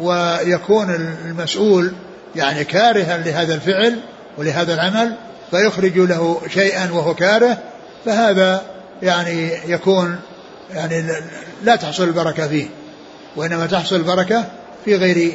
[0.00, 0.90] ويكون
[1.24, 1.92] المسؤول
[2.36, 4.00] يعني كارها لهذا الفعل
[4.38, 5.14] ولهذا العمل
[5.50, 7.58] فيخرج له شيئا وهو كاره
[8.04, 8.62] فهذا
[9.02, 10.20] يعني يكون
[10.74, 11.04] يعني
[11.62, 12.66] لا تحصل البركة فيه
[13.36, 14.44] وإنما تحصل البركة
[14.84, 15.32] في غير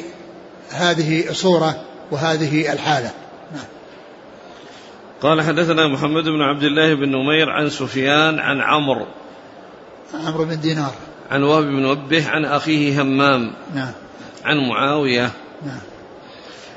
[0.70, 3.10] هذه الصورة وهذه الحالة.
[3.52, 3.64] نعم.
[5.22, 9.06] قال حدثنا محمد بن عبد الله بن نمير عن سفيان عن عمرو.
[10.14, 10.92] عمرو بن دينار.
[11.30, 13.52] عن وهب بن وبه عن أخيه همام.
[13.74, 13.92] نعم.
[14.44, 15.30] عن معاوية.
[15.66, 15.80] نعم.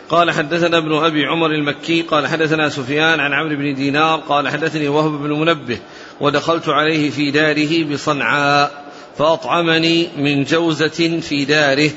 [0.09, 4.87] قال حدثنا ابن أبي عمر المكي قال حدثنا سفيان عن عمرو بن دينار قال حدثني
[4.87, 5.79] وهب بن منبه
[6.21, 8.85] ودخلت عليه في داره بصنعاء
[9.17, 11.89] فأطعمني من جوزة في داره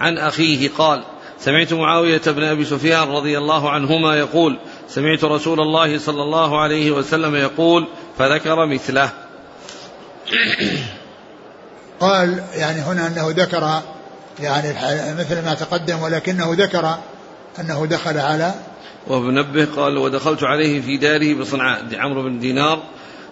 [0.00, 1.02] عن أخيه قال
[1.38, 6.90] سمعت معاوية بن أبي سفيان رضي الله عنهما يقول سمعت رسول الله صلى الله عليه
[6.90, 7.86] وسلم يقول
[8.18, 9.10] فذكر مثله.
[12.00, 13.82] قال يعني هنا أنه ذكر
[14.40, 14.68] يعني
[15.18, 16.98] مثل ما تقدم ولكنه ذكر
[17.60, 18.54] أنه دخل على
[19.08, 22.82] وبنبه قال ودخلت عليه في داره بصنعاء عمرو بن دينار.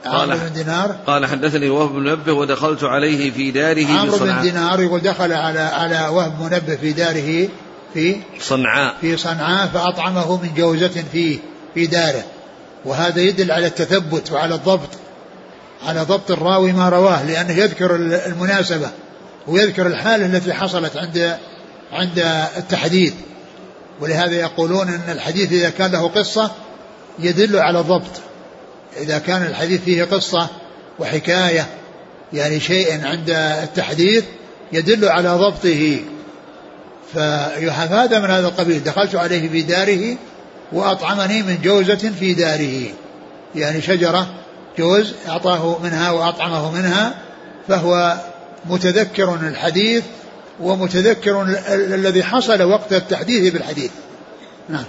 [0.04, 0.96] قال عمرو بن دينار.
[1.06, 5.60] قال حدثني وهب بن منبه ودخلت عليه في داره عمرو بن دينار يقول دخل على
[5.60, 7.48] على وهب منبه في داره
[7.94, 8.94] في صنعاء.
[9.00, 11.38] في صنعاء فأطعمه من جوزة في
[11.74, 12.24] في داره.
[12.84, 14.90] وهذا يدل على التثبت وعلى الضبط
[15.86, 18.90] على ضبط الراوي ما رواه لأنه يذكر المناسبة
[19.46, 21.36] ويذكر الحالة التي حصلت عند
[21.92, 22.18] عند
[22.56, 23.12] التحديث
[24.02, 26.50] ولهذا يقولون أن الحديث إذا كان له قصة
[27.18, 28.20] يدل على الضبط.
[28.96, 30.48] إذا كان الحديث فيه قصة
[30.98, 31.66] وحكاية
[32.32, 33.30] يعني شيء عند
[33.62, 34.24] التحديث
[34.72, 36.00] يدل على ضبطه.
[37.14, 38.84] فهذا من هذا القبيل.
[38.84, 40.16] دخلت عليه في داره
[40.72, 42.86] وأطعمني من جوزة في داره.
[43.54, 44.26] يعني شجرة
[44.78, 47.14] جوز أعطاه منها وأطعمه منها
[47.68, 48.16] فهو
[48.64, 50.04] متذكر الحديث
[50.62, 51.42] ومتذكر
[51.94, 53.90] الذي حصل وقت التحديث بالحديث.
[54.68, 54.84] نعم.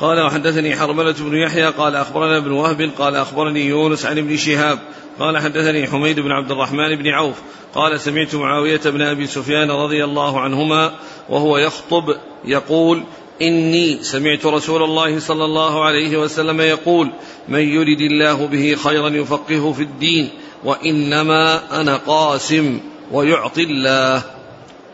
[0.00, 4.78] قال وحدثني حرملة بن يحيى قال أخبرنا ابن وهب قال أخبرني يونس عن ابن شهاب
[5.18, 7.36] قال حدثني حميد بن عبد الرحمن بن عوف
[7.74, 10.92] قال سمعت معاوية بن أبي سفيان رضي الله عنهما
[11.28, 13.04] وهو يخطب يقول
[13.42, 17.10] إني سمعت رسول الله صلى الله عليه وسلم يقول
[17.48, 20.30] من يرد الله به خيرا يفقهه في الدين
[20.64, 22.80] وإنما أنا قاسم
[23.12, 24.22] ويعطي الله.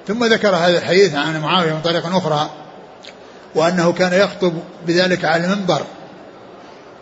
[0.08, 2.50] ثم ذكر هذا الحديث عن معاوية من طريق أخرى
[3.54, 4.52] وأنه كان يخطب
[4.86, 5.82] بذلك على المنبر.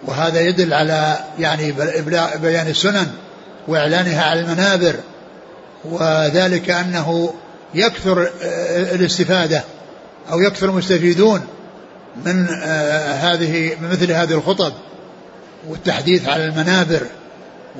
[0.07, 1.75] وهذا يدل على يعني
[2.43, 3.07] بيان السنن
[3.69, 4.95] وإعلانها على المنابر
[5.85, 7.35] وذلك أنه
[7.75, 8.31] يكثر
[8.93, 9.65] الاستفادة
[10.33, 11.41] أو يكثر المستفيدون
[12.25, 14.73] من آه، هذه من مثل هذه الخطب
[15.69, 17.01] والتحديث على المنابر.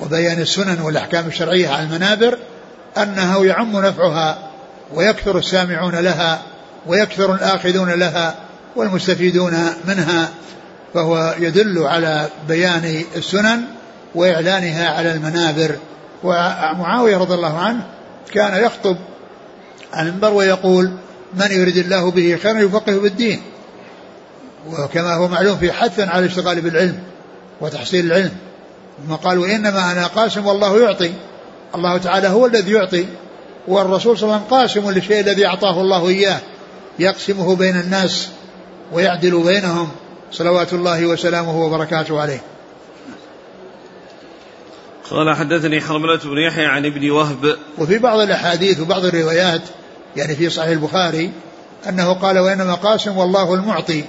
[0.01, 2.39] وبيان السنن والأحكام الشرعية على المنابر
[2.99, 4.39] أنه يعم نفعها
[4.95, 6.43] ويكثر السامعون لها
[6.87, 8.35] ويكثر الآخذون لها
[8.77, 9.53] والمستفيدون
[9.89, 10.29] منها
[10.95, 13.65] فهو يدل على بيان السنن
[14.15, 15.77] وإعلانها على المنابر.
[16.23, 17.87] ومعاوية رضي الله عنه
[18.33, 18.97] كان يخطب
[19.93, 20.93] على المنبر ويقول
[21.35, 23.43] من يريد الله به خيرا يفقه بالدين.
[24.71, 26.99] وكما هو معلوم في حث على الاشتغال بالعلم
[27.61, 28.33] وتحصيل العلم.
[29.07, 31.13] ثم قال وإنما أنا قاسم والله يعطي.
[31.75, 33.07] الله تعالى هو الذي يعطي.
[33.69, 36.41] والرسول صلى الله عليه وسلم قاسم للشيء الذي أعطاه الله إياه.
[36.99, 38.29] يقسمه بين الناس
[38.93, 39.89] ويعدل بينهم.
[40.33, 42.41] صلوات الله وسلامه وبركاته عليه.
[45.11, 47.57] قال حدثني حرملة بن يحيى عن ابن وهب.
[47.79, 49.63] وفي بعض الأحاديث وبعض الروايات
[50.17, 51.33] يعني في صحيح البخاري
[51.89, 54.05] أنه قال وإنما قاسم والله المعطي.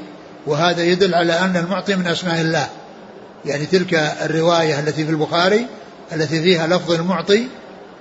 [0.47, 2.67] وهذا يدل على أن المعطي من أسماء الله.
[3.45, 5.67] يعني تلك الرواية التي في البخاري
[6.13, 7.47] التي فيها لفظ المعطي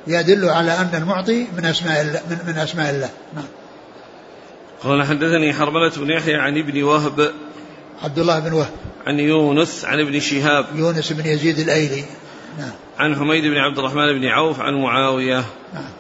[0.07, 3.11] يدل على أن المعطي من أسماء الله من, من أسماء الله.
[3.35, 3.45] نعم.
[4.85, 7.33] قال حدثني حرملة بن يحيى عن ابن وهب
[8.03, 8.71] عبد الله بن وهب.
[9.07, 12.05] عن يونس عن ابن شهاب يونس بن يزيد الأيلي.
[12.59, 12.71] نعم.
[12.99, 15.45] عن حميد بن عبد الرحمن بن عوف عن معاوية.
[15.75, 15.91] نعم.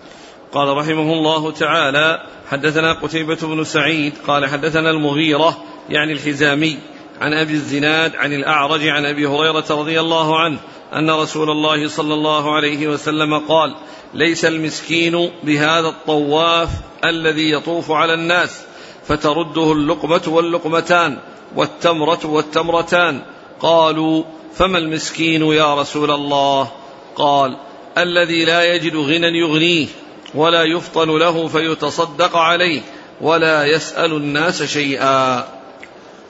[0.52, 2.18] قال رحمه الله تعالى
[2.50, 6.78] حدثنا قتيبة بن سعيد قال حدثنا المغيرة يعني الحزامي.
[7.20, 10.59] عن أبي الزناد عن الأعرج عن أبي هريرة رضي الله عنه
[10.94, 13.74] أن رسول الله صلى الله عليه وسلم قال
[14.14, 16.68] ليس المسكين بهذا الطواف
[17.05, 18.62] الذي يطوف على الناس
[19.07, 21.18] فترده اللقمة واللقمتان
[21.57, 23.22] والتمرة والتمرتان.
[23.61, 24.24] قالوا
[24.55, 26.68] فما المسكين يا رسول الله؟
[27.16, 27.57] قال
[27.98, 29.87] الذي لا يجد غنى يغنيه
[30.35, 32.81] ولا يفطن له فيتصدق عليه
[33.20, 35.48] ولا يسأل الناس شيئا.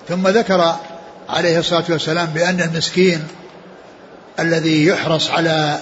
[0.09, 0.77] ثم ذكر
[1.29, 3.25] عليه الصلاة والسلام بأن المسكين
[4.41, 5.79] الذي يحرص على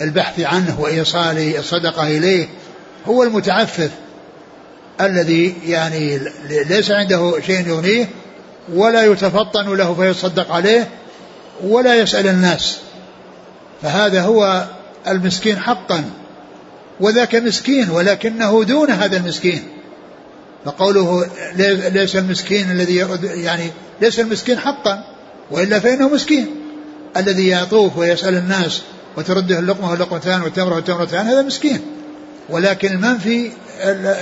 [0.00, 2.48] البحث عنه وإيصال الصدقة إليه
[3.06, 3.90] هو المتعفف
[5.00, 8.08] الذي يعني ليس عنده شيء يغنيه
[8.72, 10.88] ولا يتفطن له فيصدق عليه
[11.64, 12.78] ولا يسأل الناس.
[13.82, 14.66] فهذا هو
[15.08, 16.04] المسكين حقا.
[17.00, 19.62] وذاك مسكين ولكنه دون هذا المسكين.
[20.64, 21.26] فقوله
[21.92, 23.70] ليس المسكين الذي يعني
[24.00, 25.04] ليس المسكين حقا
[25.50, 26.46] وإلا فإنه مسكين.
[27.16, 28.82] الذي يطوف ويسأل الناس
[29.16, 31.80] وترده اللقمة واللقمتان والتمره والتمرتان هذا مسكين.
[32.50, 33.52] ولكن المنفي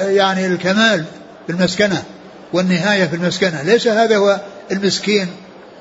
[0.06, 1.04] يعني الكمال
[1.46, 2.02] في المسكنة
[2.52, 3.62] والنهاية في المسكنة.
[3.62, 4.40] ليس هذا هو
[4.72, 5.28] المسكين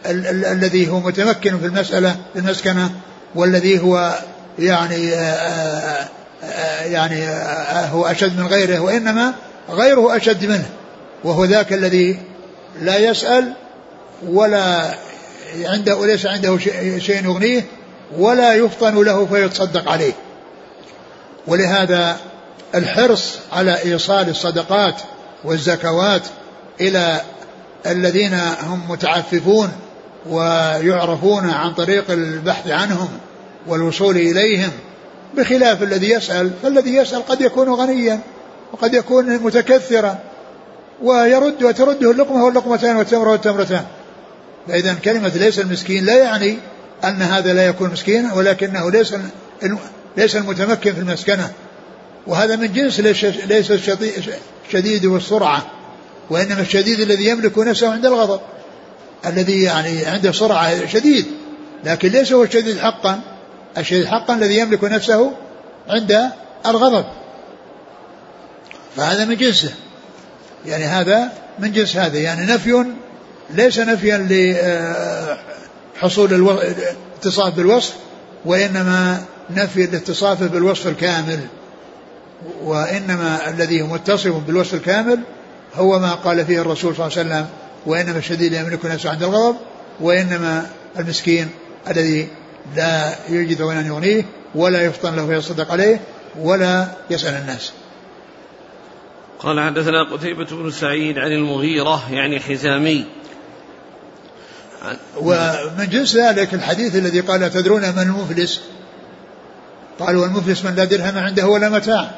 [0.06, 2.90] ال- ال- الذي هو متمكن في المسألة في المسكنة
[3.36, 4.20] والذي هو
[4.60, 5.18] يعني آآ
[6.04, 6.08] آآ
[6.44, 7.26] آآ يعني
[7.92, 9.34] هو أشد من غيره وإنما
[9.72, 10.70] غيره أشد منه
[11.24, 12.20] وهو ذاك الذي
[12.82, 13.54] لا يسأل
[14.28, 14.96] ولا
[15.64, 16.58] عنده ليس عنده
[16.98, 17.66] شيء يغنيه
[18.18, 20.14] ولا يفطن له فيتصدق عليه.
[21.48, 22.18] ولهذا
[22.76, 24.96] الحرص على إيصال الصدقات
[25.44, 26.22] والزكوات
[26.82, 27.22] إلى
[27.86, 29.72] الذين هم متعففون
[30.30, 33.10] ويعرفون عن طريق البحث عنهم
[33.68, 34.72] والوصول إليهم
[35.38, 38.20] بخلاف الذي يسأل فالذي يسأل قد يكون غنيا.
[38.74, 40.20] وقد يكون متكثرا
[41.04, 43.86] ويرد وترده اللقمة واللقمتان والتمره والتمرتان
[44.68, 46.58] فإذا كلمة ليس المسكين لا يعني
[47.04, 49.16] أن هذا لا يكون مسكينا ولكنه ليس
[50.18, 51.52] ليس المتمكن في المسكنة.
[52.28, 53.72] وهذا من جنس ليس
[54.66, 55.66] الشديد والسرعة
[56.30, 58.40] وإنما الشديد الذي يملك نفسه عند الغضب
[59.26, 61.26] الذي يعني عنده سرعة شديد.
[61.84, 63.22] لكن ليس هو الشديد حقا.
[63.78, 65.32] الشديد حقا الذي يملك نفسه
[65.90, 66.32] عند
[66.66, 67.06] الغضب.
[68.96, 69.74] فهذا من جنسه.
[70.66, 72.86] يعني هذا من جنس هذا يعني نفي
[73.50, 74.28] ليس نفيا
[75.96, 77.94] لحصول الاتصاف بالوصف
[78.46, 81.40] وإنما نفي الاتصاف بالوصف الكامل.
[82.64, 85.20] وإنما الذي متصف بالوصف الكامل
[85.76, 87.48] هو ما قال فيه الرسول صلى الله عليه وسلم
[87.86, 89.56] وإنما الشديد يملك نفسه عند الغضب
[90.00, 91.50] وإنما المسكين
[91.88, 92.28] الذي
[92.76, 94.26] لا يجد غنى يغنيه
[94.56, 96.00] ولا يفطن له فيصدق عليه
[96.40, 97.72] ولا يسأل الناس.
[99.40, 103.06] قال حدثنا قتيبة بن سعيد عن المغيرة يعني حزامي.
[105.18, 108.62] ومن جنس ذلك الحديث الذي قال تدرون من المفلس؟
[110.00, 112.12] قالوا المفلس من لا درهم عنده ولا متاع.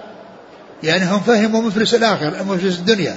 [0.83, 3.15] يعني هم فهموا مفلس الآخر مفلس الدنيا.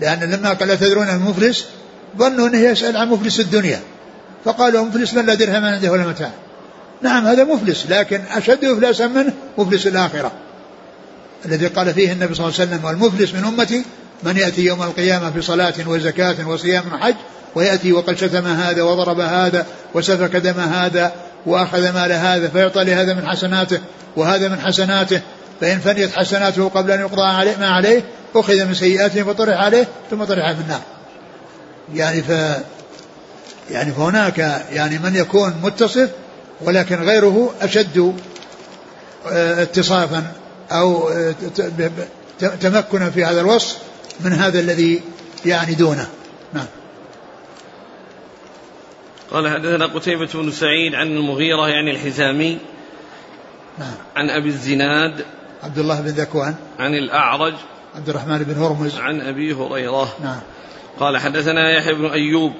[0.00, 1.66] لأن لما قال تدرون المفلس
[2.18, 3.80] ظنوا أنه يسأل عن مفلس الدنيا.
[4.44, 6.30] فقالوا مفلس من لا درهم عنده ولا متاع.
[7.02, 10.32] نعم هذا مفلس لكن أشد إفلاسا منه مفلس الآخرة.
[11.46, 13.84] الذي قال فيه النبي صلى الله عليه وسلم والمفلس من أمتي
[14.22, 17.14] من يأتي يوم القيامة في صلاة وزكاة وصيام وحج
[17.54, 21.12] ويأتي وقد شتم هذا وضرب هذا وسفك دم هذا
[21.46, 23.80] وأخذ مال هذا فيعطى لهذا من حسناته
[24.16, 25.20] وهذا من حسناته
[25.60, 30.24] فإن فنيت حسناته قبل أن يقضى عليه ما عليه أخذ من سيئاته فطرح عليه ثم
[30.24, 30.80] طرح في النار.
[31.94, 32.30] يعني ف
[33.70, 34.38] يعني فهناك
[34.72, 36.10] يعني من يكون متصف
[36.60, 38.14] ولكن غيره أشد
[39.30, 40.24] آه، اتصافا.
[40.80, 41.34] أو آه،
[42.60, 43.78] تمكنا في هذا الوصف
[44.20, 45.02] من هذا الذي
[45.44, 46.08] يعني دونه.
[46.52, 46.66] نعم.
[49.30, 52.58] قال حدثنا قتيبة بن سعيد عن المغيرة يعني الحزامي.
[53.78, 53.94] نعم.
[54.16, 55.24] عن أبي الزناد.
[55.62, 56.54] عبد الله بن ذكوان.
[56.78, 57.54] عن الأعرج.
[57.94, 58.98] عبد الرحمن بن هرمز.
[58.98, 60.16] عن أبي هريرة.
[60.22, 60.40] نعم.
[61.00, 62.52] قال حدثنا يحيى بن أيوب.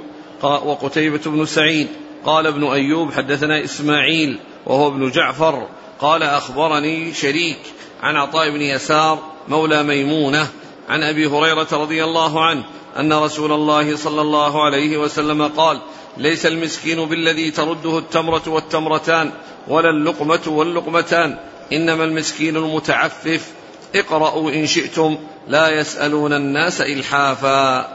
[0.42, 1.88] وقتيبة بن سعيد.
[2.24, 5.66] قال ابن أيوب حدثنا إسماعيل وهو ابن جعفر.
[6.00, 7.58] قال أخبرني شريك.
[8.02, 10.48] عن عطاء بن يسار مولى ميمونة
[10.88, 12.64] عن أبي هريرة رضي الله عنه
[12.98, 15.80] أن رسول الله صلى الله عليه وسلم قال
[16.16, 19.30] ليس المسكين بالذي ترده التمرة والتمرتان
[19.68, 21.38] ولا اللقمة واللقمتان
[21.72, 23.48] إنما المسكين المتعفف.
[23.94, 27.88] اقرأوا إن شئتم لا يسألون الناس إلحافا.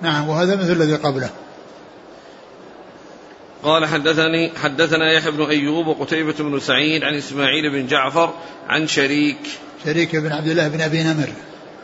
[0.00, 1.30] نعم وهذا مثل الذي قبله.
[3.62, 8.34] قال حدثني حدثنا يحيى بن أيوب وقتيبة بن سعيد عن إسماعيل بن جعفر
[8.68, 9.38] عن شريك.
[9.84, 11.28] شريك بن عبد الله بن أبي نمر.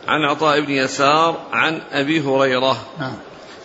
[0.07, 2.77] عن عطاء بن يسار عن أبي هريرة.
[2.99, 3.15] نعم.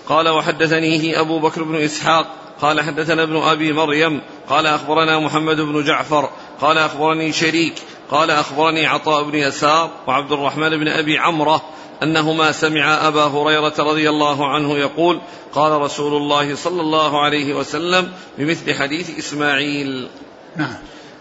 [0.07, 2.35] قال وحدثنيه أبو بكر بن إسحاق.
[2.61, 4.21] قال حدثنا ابن أبي مريم.
[4.49, 6.31] قال أخبرنا محمد بن جعفر.
[6.61, 7.75] قال أخبرني شريك.
[8.13, 11.63] قال أخبرني عطاء بن يسار وعبد الرحمن بن أبي عمرة
[12.03, 15.21] أنهما سمع أبا هريرة رضي الله عنه يقول
[15.53, 20.09] قال رسول الله صلى الله عليه وسلم بمثل حديث إسماعيل.
[20.57, 20.75] نعم.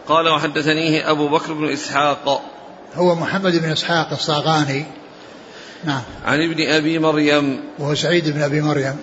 [0.08, 2.42] قال وحدثنيه أبو بكر بن إسحاق.
[2.96, 4.86] هو محمد بن إسحاق الصاغاني.
[5.84, 6.02] نعم.
[6.26, 7.64] عن ابن أبي مريم.
[7.80, 8.98] وهو سعيد بن أبي مريم.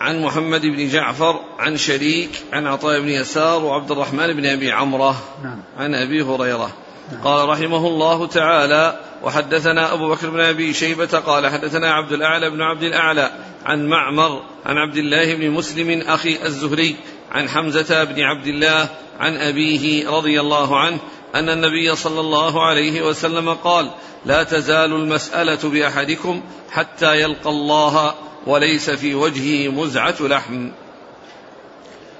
[0.00, 5.16] عن محمد بن جعفر عن شريك عن عطاء بن يسار وعبد الرحمن بن أبي عمرة.
[5.42, 5.58] نعم.
[5.78, 6.58] عن أبي هريرة.
[6.58, 6.83] نعم.
[7.24, 12.62] قال رحمه الله تعالى وحدثنا أبو بكر بن أبي شيبة قال حدثنا عبد الأعلى بن
[12.62, 13.30] عبد الأعلى
[13.64, 16.96] عن معمر عن عبد الله بن مسلم أخي الزهري
[17.32, 18.88] عن حمزة بن عبد الله
[19.20, 20.98] عن أبيه رضي الله عنه
[21.34, 23.90] أن النبي صلى الله عليه وسلم قال
[24.26, 28.14] لا تزال المسألة بأحدكم حتى يلقى الله
[28.46, 30.70] وليس في وجهه مزعة لحم.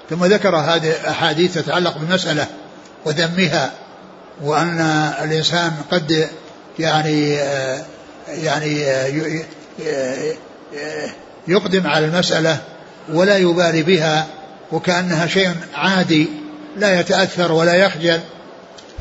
[0.09, 2.47] ثم ذكر هذه أحاديث تتعلق بالمسألة
[3.05, 3.84] وذمها.
[4.43, 4.79] وأن
[5.23, 6.29] الإنسان قد
[6.79, 7.37] يعني
[8.27, 8.85] يعني
[11.47, 12.57] يقدم على المسألة
[13.13, 14.27] ولا يبالي بها
[14.71, 16.27] وكأنها شيء عادي
[16.77, 18.19] لا يتأثر ولا يخجل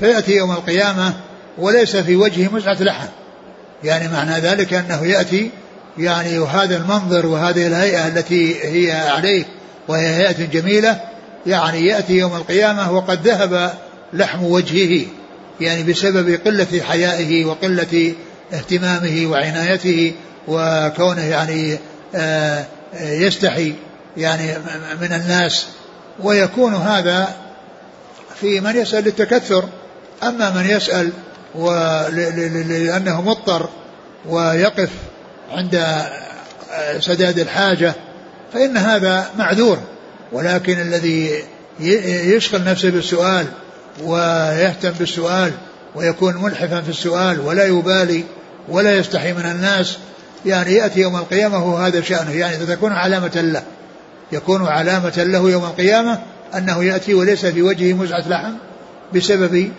[0.01, 1.13] فيأتي يوم القيامة
[1.59, 3.07] وليس في وجهه مزعة لحم.
[3.85, 5.51] يعني معنى ذلك أنه يأتي
[5.99, 9.45] يعني وهذا المنظر وهذه الهيئة التي هي عليه
[9.89, 11.01] وهي هيئة جميلة
[11.47, 13.75] يعني يأتي يوم القيامة وقد ذهب
[14.13, 15.07] لحم وجهه.
[15.61, 18.15] يعني بسبب قلة حيائه وقلة
[18.53, 20.13] اهتمامه وعنايته
[20.49, 21.79] وكونه يعني
[22.15, 22.65] آه،
[23.01, 23.75] يستحي
[24.17, 24.59] يعني
[25.01, 25.67] من الناس.
[26.23, 27.35] ويكون هذا
[28.41, 29.69] في من يسأل للتكثر.
[30.23, 31.13] أما من يسأل
[32.69, 33.69] لأنه مضطر
[34.29, 34.91] ويقف
[35.53, 36.05] عند
[37.01, 37.95] سداد الحاجة
[38.53, 39.79] فإن هذا معذور.
[40.33, 41.45] ولكن الذي
[41.81, 43.47] يشغل نفسه بالسؤال
[44.03, 45.53] ويهتم بالسؤال
[45.95, 48.25] ويكون ملحفا في السؤال ولا يبالي
[48.69, 49.99] ولا يستحي من الناس.
[50.47, 52.31] يعني يأتي يوم القيامة وهذا شأنه.
[52.31, 53.63] يعني ستكون علامة له.
[54.33, 56.19] يكون علامة له يوم القيامة
[56.55, 58.55] أنه يأتي وليس في وجهه مزعة لحم
[59.15, 59.73] بسبب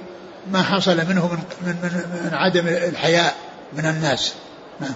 [0.51, 1.91] ما حصل منه من, من, من,
[2.23, 3.35] من عدم الحياء
[3.73, 4.33] من الناس.
[4.81, 4.95] نعم.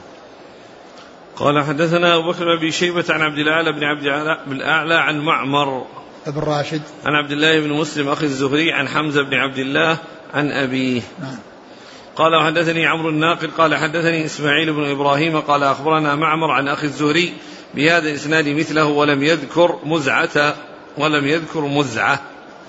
[1.36, 4.04] قال حدثنا أبو بكر بن شيبة عن عبد الأعلى بن عبد
[4.52, 5.86] الأعلى عن معمر.
[6.28, 6.82] ابن راشد.
[7.06, 9.98] عن عبد الله بن مسلم أخي الزهري عن حمزة بن عبد الله
[10.34, 11.02] عن أبيه.
[11.22, 11.36] نعم.
[12.16, 17.34] قال وحدثني عمرو الناقل قال حدثني إسماعيل بن إبراهيم قال أخبرنا معمر عن أخي الزهري
[17.74, 20.56] بهذا الإسناد مثله ولم يذكر مزعة
[20.98, 22.20] ولم يذكر مزعة.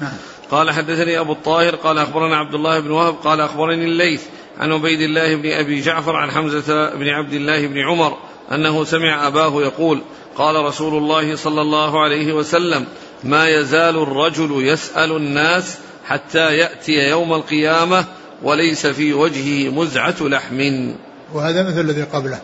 [0.00, 0.12] نعم.
[0.50, 4.22] قال حدثني أبو الطاهر قال أخبرنا عبد الله بن وهب قال أخبرني الليث
[4.58, 8.16] عن عبيد الله بن أبي جعفر عن حمزة بن عبد الله بن عمر
[8.52, 10.02] أنه سمع أباه يقول
[10.36, 12.86] قال رسول الله صلى الله عليه وسلم
[13.24, 18.04] ما يزال الرجل يسأل الناس حتى يأتي يوم القيامة
[18.42, 20.90] وليس في وجهه مزعة لحم.
[21.34, 22.40] وهذا مثل الذي قبله.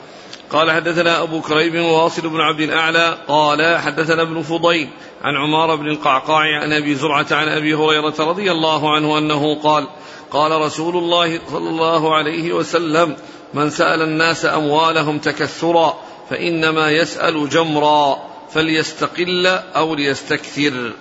[0.50, 4.88] قال حدثنا أبو كريب وواصل بن عبد الأعلى قال حدثنا ابن فضيل
[5.22, 9.86] عن عمار بن القعقاع عن أبي زرعة عن أبي هريرة رضي الله عنه أنه قال
[10.30, 13.16] قال رسول الله صلى الله عليه وسلم
[13.54, 15.94] من سأل الناس أموالهم تكثرا
[16.30, 18.18] فإنما يسأل جمرا.
[18.54, 20.92] فليستقل أو ليستكثر.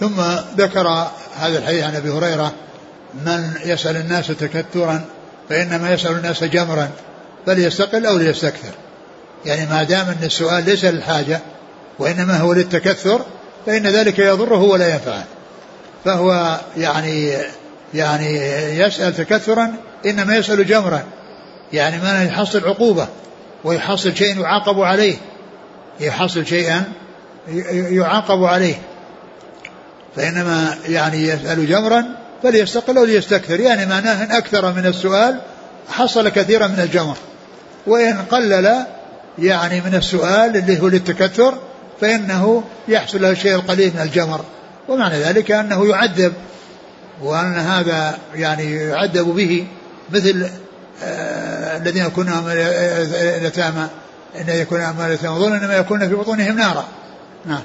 [0.00, 0.20] ثم
[0.56, 0.88] ذكر
[1.36, 2.52] هذا الحديث عن أبي هريرة
[3.26, 5.04] من يسأل الناس تكثرا
[5.48, 6.90] فإنما يسأل الناس جمرا
[7.46, 8.72] فليستقل أو ليستكثر.
[9.44, 11.40] يعني ما دام أن السؤال ليس للحاجة
[11.98, 13.20] وإنما هو للتكثر
[13.66, 15.24] فإن ذلك يضره ولا ينفعه.
[16.04, 17.36] فهو يعني
[17.94, 18.36] يعني
[18.78, 19.74] يسأل تكثرا
[20.06, 21.02] إنما يسأل جمرا.
[21.72, 23.08] يعني ما يحصل عقوبة
[23.64, 25.16] ويحصل شيء يعاقب عليه.
[26.00, 26.84] يحصل شيئا
[27.72, 28.74] يعاقب عليه.
[30.16, 32.04] فإنما يعني يسأل جمرا
[32.42, 33.60] فليستقل أو ليستكثر.
[33.60, 35.40] يعني معناه إن أكثر من السؤال
[35.88, 37.16] حصل كثيرا من الجمر
[37.86, 38.86] وإن قلل
[39.38, 41.58] يعني من السؤال اللي هو للتكثر
[42.00, 44.44] فإنه يحصل له الشيء القليل من الجمر
[44.88, 46.32] ومعنى ذلك أنه يعذب
[47.22, 49.66] وأن هذا يعني يعذب به
[50.10, 50.46] مثل
[51.04, 52.28] آه الذين يكون
[53.38, 53.88] اليتامى.
[54.36, 56.84] إن يكون اليتامى ظلما إنما يكون في بطونهم نارا.
[57.46, 57.62] نعم.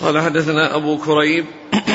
[0.00, 1.44] قال حدثنا أبو كريب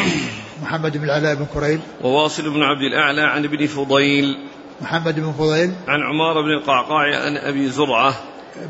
[0.64, 1.80] محمد بن العلاء بن كريب.
[2.02, 4.38] وواصل بن عبد الأعلى عن ابن فضيل.
[4.82, 5.74] محمد بن فضيل.
[5.88, 8.14] عن عمار بن القعقاع عن أبي زرعة.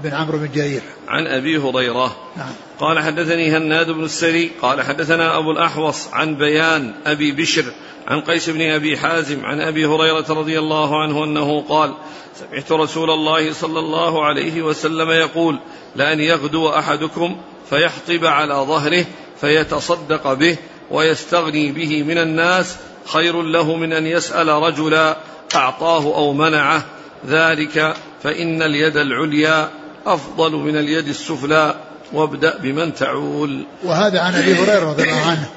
[0.03, 0.81] بن عمرو بن جرير.
[1.07, 2.15] عن أبي هريرة.
[2.37, 2.51] نعم.
[2.79, 7.65] قال حدثني هناد بن السري قال حدثنا أبو الأحوص عن بيان أبي بشر
[8.07, 11.93] عن قيس بن أبي حازم عن أبي هريرة رضي الله عنه أنه قال
[12.35, 15.59] سمعت رسول الله صلى الله عليه وسلم يقول
[15.95, 17.37] لأن يغدو أحدكم
[17.69, 19.05] فيحطب على ظهره
[19.41, 20.57] فيتصدق به
[20.91, 25.17] ويستغني به من الناس خير له من أن يسأل رجلا
[25.55, 26.85] أعطاه أو منعه
[27.27, 29.69] ذلك فإن اليد العليا
[30.05, 31.75] أفضل من اليد السفلى
[32.13, 33.65] وابدأ بمن تعول.
[33.83, 35.49] وهذا عن أبي هريرة رضي الله عنه.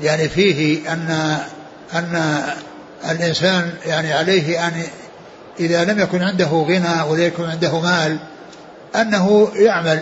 [0.00, 1.38] يعني فيه أن
[1.94, 2.42] أن
[3.10, 4.82] الإنسان يعني عليه أن
[5.60, 8.18] إذا لم يكن عنده غنى ولا يكن عنده مال
[8.96, 10.00] أنه يعمل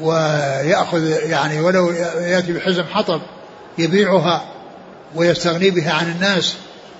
[0.00, 1.90] ويأخذ يعني ولو
[2.20, 3.20] يأتي بحزم حطب
[3.78, 4.44] يبيعها
[5.14, 6.56] ويستغني بها عن الناس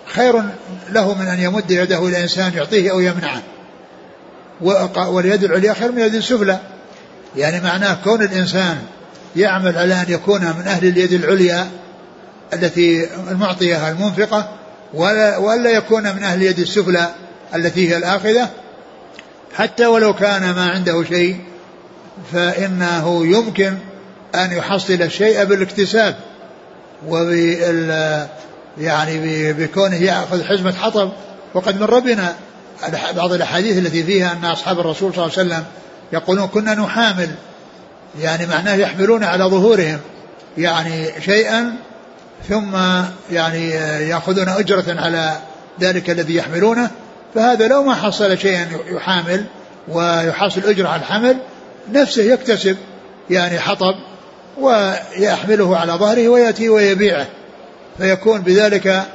[0.06, 0.42] خير
[0.90, 3.42] له من أن يمد يده إلى إنسان يعطيه أو يمنعه.
[4.96, 6.58] واليد العليا خير من اليد السفلى.
[7.36, 8.78] يعني معناه كون الإنسان
[9.36, 11.70] يعمل على أن يكون من أهل اليد العليا
[12.52, 14.48] التي المعطية المنفقة
[14.94, 17.10] ولا ولا يكون من أهل اليد السفلى
[17.54, 18.48] التي هي الآخذة.
[19.54, 21.36] حتى ولو كان ما عنده شيء
[22.32, 23.74] فإنه يمكن
[24.34, 26.16] أن يحصل الشيء بالاكتساب
[27.08, 28.26] وبال
[28.78, 31.10] يعني بكونه يأخذ حزمة حطب.
[31.54, 32.34] وقد مر بنا
[33.16, 35.64] بعض الأحاديث التي فيها أن أصحاب الرسول صلى الله عليه وسلم
[36.12, 37.30] يقولون كنا نحامل.
[38.20, 39.98] يعني معناه يحملون على ظهورهم.
[40.58, 41.76] يعني شيئا
[42.48, 42.76] ثم
[43.30, 43.70] يعني
[44.08, 45.36] يأخذون أجرة على
[45.80, 46.90] ذلك الذي يحملونه.
[47.34, 49.44] فهذا لو ما حصل شيئا يحامل
[49.88, 51.36] ويحصل أجرة على الحمل
[51.92, 52.76] نفسه يكتسب
[53.30, 53.94] يعني حطب
[54.58, 57.26] ويحمله على ظهره ويأتي ويبيعه.
[57.98, 59.06] فيكون بذلك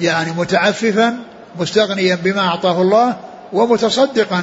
[0.00, 1.18] يعني متعففا
[1.60, 3.16] مستغنيا بما أعطاه الله
[3.52, 4.42] ومتصدقا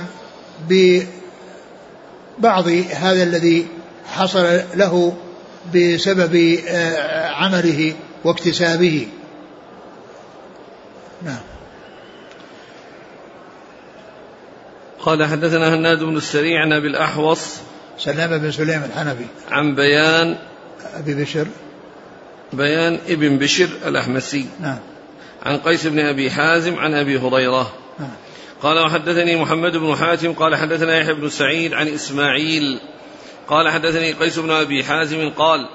[0.70, 3.68] ببعض هذا الذي
[4.06, 5.14] حصل له
[5.76, 7.94] بسبب آه، عمله
[8.24, 9.08] واكتسابه.
[11.22, 11.42] نعم.
[15.00, 17.58] قال حدثنا هناد بن السريع عن أبي الأحوص
[17.98, 19.26] سلام بن سليم الحنفي.
[19.52, 20.38] عن بيان
[20.94, 21.48] أبي بشر.
[22.54, 24.46] بيان ابن بشر الأحمسي.
[24.62, 24.80] نعم.
[25.46, 27.74] عن قيس بن أبي حازم عن أبي هريرة.
[28.00, 28.10] نعم
[28.64, 32.80] قال وحدثني محمد بن حاتم قال حدثنا يحيى بن سعيد عن إسماعيل.
[33.48, 35.70] قال حدثني قيس بن أبي حازم قال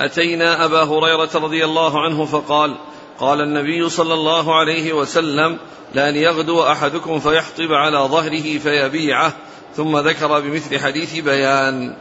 [0.00, 2.76] أتينا أبا هريرة رضي الله عنه فقال
[3.18, 5.58] قال النبي صلى الله عليه وسلم
[5.94, 9.32] لأن يغدو أحدكم فيحطب على ظهره فيبيعه
[9.76, 11.96] ثم ذكر بمثل حديث بيان.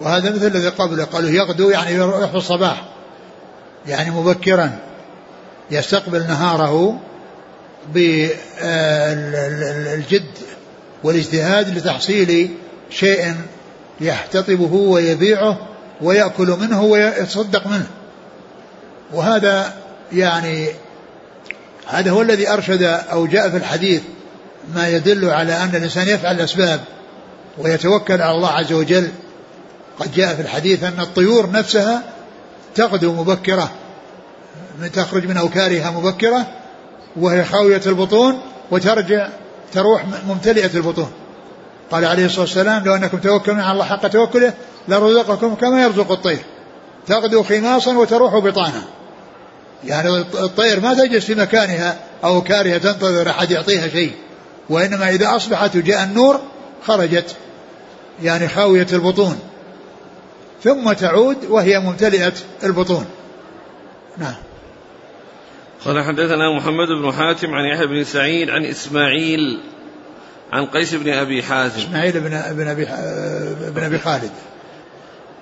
[0.00, 2.84] وهذا مثل الذي قبله قالوا يغدو يعني يروح الصباح
[3.86, 4.91] يعني مبكرا.
[5.70, 7.00] يستقبل نهاره
[7.94, 8.62] بالجد
[11.04, 12.50] والاجتهاد لتحصيل
[12.90, 13.34] شيء
[14.00, 15.68] يحتطبه ويبيعه
[16.00, 17.86] ويأكل منه ويتصدق منه.
[19.12, 19.74] وهذا
[20.12, 20.68] يعني
[21.86, 24.02] هذا هو الذي أرشد أو جاء في الحديث
[24.74, 26.80] ما يدل على أن الإنسان يفعل الأسباب
[27.58, 29.08] ويتوكل على الله عز وجل.
[29.98, 32.02] قد جاء في الحديث أن الطيور نفسها
[32.74, 33.70] تغدو مبكرة.
[34.92, 36.46] تخرج من أوكارها مبكرة
[37.16, 38.40] وهي خاوية البطون
[38.70, 39.28] وترجع
[39.72, 41.10] تروح ممتلئة البطون.
[41.90, 44.52] قال عليه الصلاة والسلام لو أنكم توكلون على الله حق توكله
[44.88, 46.42] لرزقكم كما يرزق الطير.
[47.06, 48.82] تغدو خماصا وتروح بطانا
[49.84, 54.12] يعني الطير ما تجلس في مكانها أو كارهة تنتظر أحد يعطيها شيء.
[54.70, 56.40] وإنما إذا أصبحت وجاء النور
[56.86, 57.36] خرجت.
[58.22, 59.38] يعني خاوية البطون.
[60.64, 62.32] ثم تعود وهي ممتلئة
[62.64, 63.06] البطون.
[64.18, 64.34] نعم.
[65.84, 69.60] قال حدثنا محمد بن حاتم عن يحيى بن سعيد عن إسماعيل
[70.52, 71.80] عن قيس بن أبي حازم.
[71.80, 72.84] إسماعيل بن بن أبي
[73.70, 74.30] بن أبي خالد.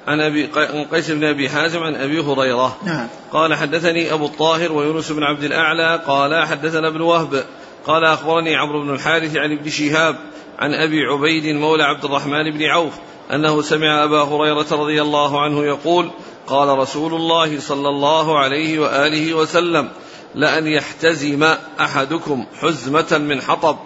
[0.07, 0.47] عن أبي
[0.93, 2.77] قيس بن أبي حازم عن أبي هريرة.
[2.87, 3.07] نعم.
[3.33, 7.45] قال حدثني أبو الطاهر ويونس بن عبد الأعلى قال حدثنا ابن وهب
[7.87, 10.17] قال أخبرني عمرو بن الحارث عن ابن شهاب
[10.59, 12.95] عن أبي عبيد مولى عبد الرحمن بن عوف
[13.35, 16.11] أنه سمع أبا هريرة رضي الله عنه يقول
[16.47, 19.89] قال رسول الله صلى الله عليه وآله وسلم
[20.35, 23.77] لأن يحتزم أحدكم حزمة من حطب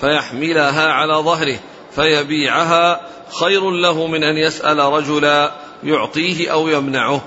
[0.00, 1.58] فيحملها على ظهره
[1.94, 3.00] فيبيعها
[3.40, 5.52] خير له من أن يسأل رجلا
[5.84, 7.20] يعطيه أو يمنعه.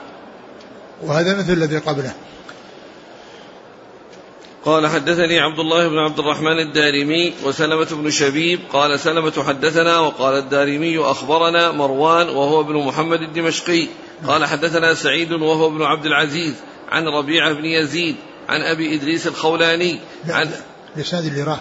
[1.04, 2.14] وهذا مثل الذي قبله.
[4.68, 10.38] قال حدثني عبد الله بن عبد الرحمن الدارمي وسلمة بن شبيب قال سلمة حدثنا وقال
[10.38, 13.88] الدارمي أخبرنا مروان وهو ابن محمد الدمشقي
[14.28, 16.56] قال حدثنا سعيد وهو ابن عبد العزيز
[16.90, 18.16] عن ربيعة بن يزيد
[18.50, 20.00] عن أبي إدريس الخولاني
[20.30, 20.50] عن
[20.96, 21.60] لسان اللي راه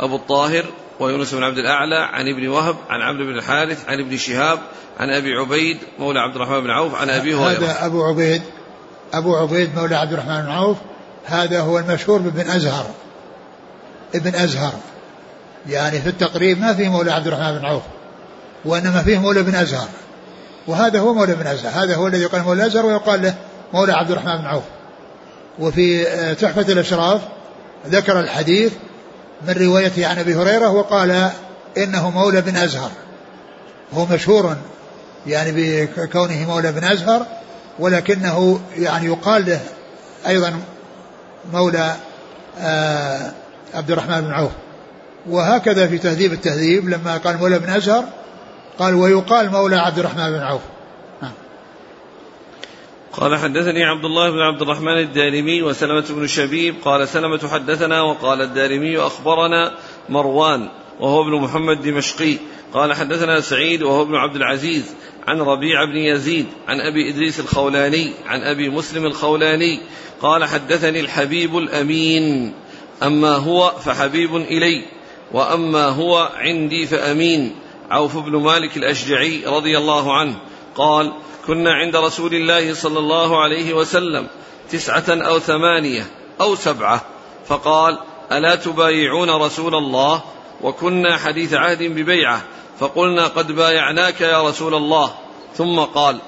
[0.00, 0.64] أبو الطاهر
[1.00, 4.58] ويونس بن عبد الأعلى عن ابن وهب عن عمرو بن الحارث عن ابن شهاب
[5.00, 7.58] عن أبي عبيد مولى عبد الرحمن بن عوف عن أبي هريرة.
[7.58, 8.42] هذا أبو عبيد
[9.12, 10.76] أبو عبيد مولى عبد الرحمن بن عوف
[11.24, 12.86] هذا هو المشهور بابن أزهر.
[14.14, 14.72] ابن أزهر.
[15.68, 17.82] يعني في التقريب ما فيه مولى عبد الرحمن بن عوف
[18.64, 19.88] وإنما فيه مولى بن أزهر.
[20.66, 23.34] وهذا هو مولى بن أزهر هذا هو الذي يقال مولى أزهر ويقال له
[23.74, 24.64] مولى عبد الرحمن بن عوف.
[25.58, 26.04] وفي
[26.34, 27.20] تحفة الأشراف
[27.86, 28.72] ذكر الحديث
[29.46, 31.30] من روايته عن أبي هريرة وقال
[31.76, 32.90] إنه مولى بن أزهر.
[33.94, 34.56] هو مشهور
[35.26, 35.52] يعني
[35.86, 37.26] بكونه مولى بن أزهر
[37.78, 39.60] ولكنه يعني يقال له
[40.26, 40.54] أيضا
[41.52, 41.96] مولى
[42.58, 43.32] آه
[43.74, 44.52] عبد الرحمن بن عوف.
[45.28, 48.04] وهكذا في تهذيب التهذيب لما قال مولى بن أزهر
[48.78, 50.62] قال ويقال مولى عبد الرحمن بن عوف.
[53.12, 58.40] قال حدثني عبد الله بن عبد الرحمن الدارمي وسلمة بن شبيب قال سلمة حدثنا وقال
[58.40, 59.72] الدارمي أخبرنا
[60.08, 60.68] مروان
[61.02, 62.36] وهو ابن محمد دمشقي.
[62.74, 64.94] قال حدثنا سعيد وهو ابن عبد العزيز
[65.26, 69.80] عن ربيع بن يزيد عن أبي إدريس الخولاني عن أبي مسلم الخولاني.
[70.20, 72.54] قال حدثني الحبيب الأمين.
[73.02, 74.84] أما هو فحبيب إلي
[75.32, 77.54] وأما هو عندي فأمين.
[77.90, 80.36] عوف بن مالك الأشجعي رضي الله عنه.
[80.74, 81.12] قال
[81.46, 84.26] كنا عند رسول الله صلى الله عليه وسلم
[84.70, 86.06] تسعة أو ثمانية
[86.40, 87.06] أو سبعة.
[87.46, 87.98] فقال
[88.32, 90.22] ألا تبايعون رسول الله؟
[90.62, 92.42] وكنا حديث عهد ببيعة
[92.78, 95.10] فقلنا قد بايعناك يا رسول الله.
[95.56, 96.18] ثم قال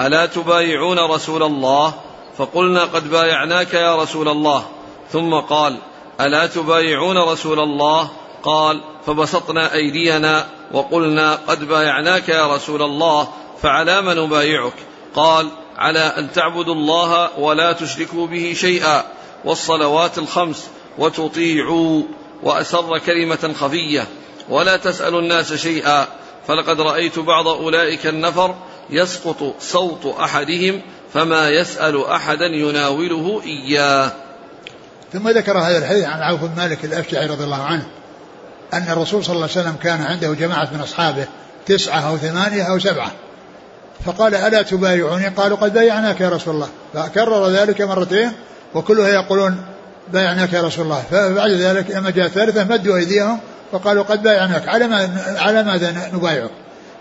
[0.00, 1.94] ألا تبايعون رسول الله؟
[2.38, 4.66] فقلنا قد بايعناك يا رسول الله.
[5.12, 5.76] ثم قال
[6.20, 8.08] ألا تبايعون رسول الله؟
[8.42, 13.28] قال فبسطنا أيدينا وقلنا قد بايعناك يا رسول الله
[13.62, 14.74] فعلى من نبايعك؟
[15.14, 19.04] قال على أن تعبدوا الله ولا تشركوا به شيئا
[19.44, 22.02] والصلوات الخمس وتطيعوا.
[22.42, 24.06] وأسر كلمة خفية
[24.48, 26.06] ولا تسألوا الناس شيئا.
[26.48, 28.54] فلقد رأيت بعض أولئك النفر
[28.90, 30.80] يسقط صوت أحدهم
[31.14, 34.12] فما يسأل أحدا يناوله إياه.
[35.12, 37.86] ثم ذكر هذا الحديث عن عوف بن مالك الأشجعي رضي الله عنه
[38.74, 41.26] أن الرسول صلى الله عليه وسلم كان عنده جماعة من أصحابه
[41.66, 43.10] تسعة أو ثمانية أو سبعة.
[44.06, 46.68] فقال ألا تبايعوني؟ قالوا قد بايعناك يا رسول الله.
[46.94, 48.32] فكرر ذلك مرتين
[48.74, 49.64] وكلها يقولون
[50.12, 51.02] بايعناك يا رسول الله.
[51.10, 53.38] فبعد ذلك لما جاء الثالثة مدوا أيديهم
[53.72, 56.50] وقالوا قد بايعناك على ما على ماذا نبايعك؟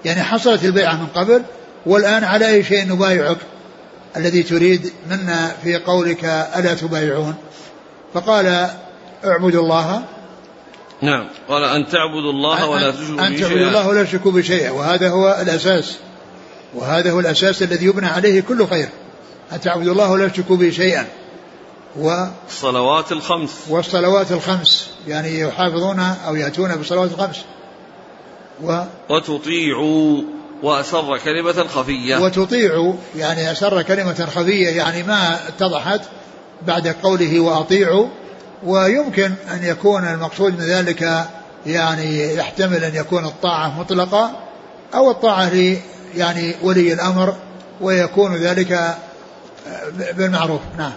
[0.05, 1.43] يعني حصلت البيعة من قبل
[1.85, 3.37] والآن على أي شيء نبايعك؟
[4.17, 6.23] الذي تريد منا في قولك
[6.57, 7.35] ألا تبايعون.
[8.13, 8.69] فقال
[9.25, 10.01] اعبدوا الله.
[11.01, 11.27] نعم.
[11.49, 15.37] قال أن تعبدوا الله ولا تشركوا به أن تعبدوا الله ولا تشركوا بشيء وهذا هو
[15.41, 15.97] الأساس.
[16.75, 18.89] وهذا هو الأساس الذي يبنى عليه كل خير.
[19.53, 21.05] أن تعبدوا الله ولا تشركوا به شيئا.
[21.97, 23.49] و الصلوات الخمس.
[23.69, 27.41] والصلوات الخمس يعني يحافظون أو يأتون بالصلوات الخمس.
[28.63, 30.21] و وتطيعوا
[30.63, 32.17] وأسر كلمة خفية.
[32.17, 36.01] وتطيعوا يعني أسر كلمة خفية يعني ما اتضحت
[36.67, 38.07] بعد قوله وأطيعوا.
[38.63, 41.25] ويمكن أن يكون المقصود من ذلك
[41.65, 44.31] يعني يحتمل أن يكون الطاعة مطلقة
[44.95, 45.51] أو الطاعة
[46.15, 47.35] يعني ولي الأمر
[47.81, 48.97] ويكون ذلك
[50.17, 50.61] بالمعروف.
[50.77, 50.91] نعم.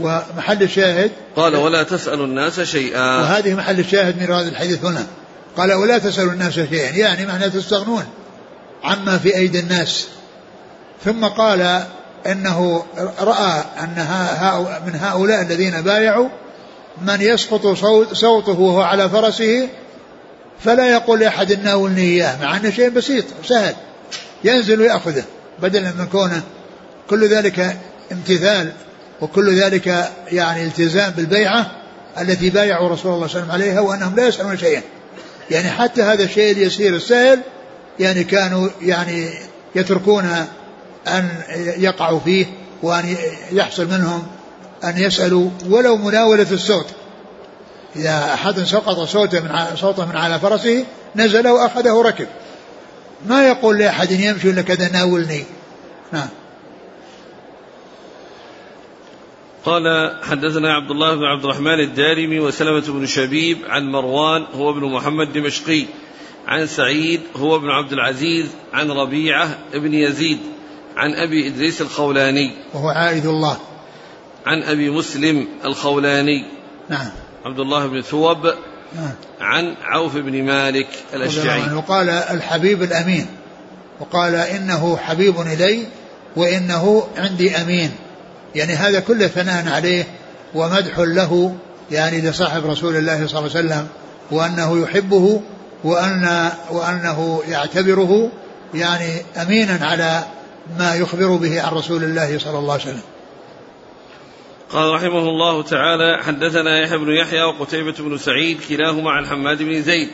[0.00, 3.20] ومحل الشاهد قال ولا تسأل الناس شيئا.
[3.20, 5.06] وهذه محل الشاهد من هذا الحديث هنا.
[5.56, 6.96] قال ولا تسأل الناس شيئا.
[6.96, 8.04] يعني معنى تستغنون
[8.84, 10.06] عما في أيدي الناس.
[11.04, 11.82] ثم قال
[12.26, 12.84] إنه
[13.20, 14.06] رأى أن
[14.86, 16.28] من هؤلاء الذين بايعوا
[17.02, 19.68] من يسقط صوت صوته وهو على فرسه
[20.64, 23.74] فلا يقول لأحد ناولني إياه مع أنه شيء بسيط سهل.
[24.44, 25.24] ينزل ويأخذه
[25.62, 26.42] بدلا من كونه.
[27.10, 27.76] كل ذلك
[28.12, 28.72] امتثال.
[29.24, 31.70] وكل ذلك يعني التزام بالبيعة
[32.20, 34.82] التي بايعوا رسول الله صلى الله عليه وسلم عليها وأنهم لا يسألون شيئا.
[35.50, 37.40] يعني حتى هذا الشيء اليسير السهل
[37.98, 39.30] يعني كانوا يعني
[39.74, 40.46] يتركون
[41.08, 41.28] أن
[41.78, 42.46] يقعوا فيه
[42.82, 43.16] وأن
[43.52, 44.26] يحصل منهم
[44.84, 46.86] أن يسألوا ولو مناولة الصوت.
[47.96, 50.84] إذا أحد سقط صوته من صوته من على فرسه
[51.16, 52.26] نزل وأخذه ركب.
[53.26, 55.44] ما يقول لأحد يمشي إلا كذا ناولني.
[56.12, 56.28] نعم.
[59.64, 64.84] قال حدثنا عبد الله بن عبد الرحمن الدارمي وسلمة بن شبيب عن مروان هو ابن
[64.84, 65.84] محمد دمشقي
[66.46, 70.38] عن سعيد هو ابن عبد العزيز عن ربيعة ابن يزيد
[70.96, 72.50] عن أبي إدريس الخولاني.
[72.74, 73.56] وهو عائد الله.
[74.46, 76.44] عن أبي مسلم الخولاني.
[76.90, 77.08] نعم.
[77.44, 78.46] عبد الله بن ثوب.
[78.94, 79.14] نعم.
[79.40, 81.74] عن عوف بن مالك الأشجعي.
[81.74, 83.26] وقال الحبيب الأمين.
[84.00, 85.86] وقال إنه حبيب إلي
[86.36, 87.90] وإنه عندي أمين.
[88.54, 90.04] يعني هذا كله ثناء عليه
[90.54, 91.54] ومدح له
[91.90, 93.88] يعني لصاحب رسول الله صلى الله عليه وسلم
[94.30, 95.40] وأنه يحبه
[95.84, 98.30] وأن وأنه يعتبره
[98.74, 100.24] يعني أمينا على
[100.78, 103.02] ما يخبر به عن رسول الله صلى الله عليه وسلم.
[104.70, 109.82] قال رحمه الله تعالى حدثنا يحيى بن يحيى وقتيبة بن سعيد كلاهما عن حماد بن
[109.82, 110.08] زيد.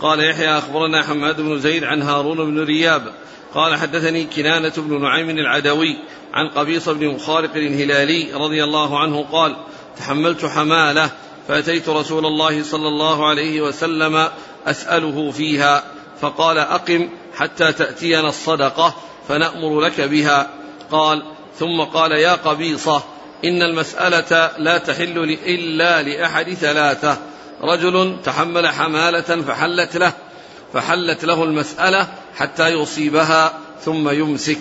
[0.00, 3.02] قال يحيى أخبرنا حماد بن زيد عن هارون بن رياب
[3.54, 5.96] قال حدثني كنانة بن نعيم العدوي
[6.34, 9.56] عن قبيصة بن مخارق الهلالي رضي الله عنه قال
[9.98, 11.10] تحملت حمالة
[11.48, 14.28] فأتيت رسول الله صلى الله عليه وسلم
[14.66, 15.84] أسأله فيها
[16.20, 18.94] فقال أقم حتى تأتينا الصدقة
[19.28, 20.50] فنأمر لك بها
[20.90, 21.22] قال.
[21.58, 23.02] ثم قال يا قبيصة
[23.44, 27.18] إن المسألة لا تحل إلا لأحد ثلاثة
[27.62, 30.12] رجل تحمل حمالة فحلت له
[30.74, 34.58] فحلت له المسألة حتى يصيبها ثم يمسك.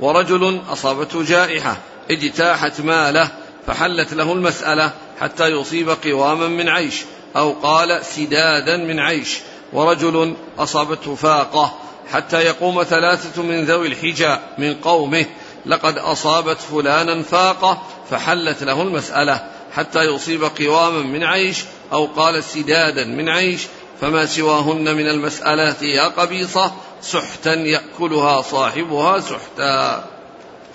[0.00, 1.76] ورجل أصابته جائحة
[2.10, 3.30] اجتاحت ماله
[3.66, 6.94] فحلت له المسألة حتى يصيب قواما من عيش
[7.36, 9.38] أو قال سدادا من عيش.
[9.72, 11.74] ورجل أصابته فاقة
[12.12, 15.26] حتى يقوم ثلاثة من ذوي الحجى من قومه.
[15.66, 23.04] لقد أصابت فلانا فاقة فحلت له المسألة حتى يصيب قواما من عيش أو قال سدادا
[23.04, 23.62] من عيش
[24.00, 26.72] فما سواهن من المسألات يا قبيصة
[27.02, 30.04] سحتا يأكلها صاحبها سحتا.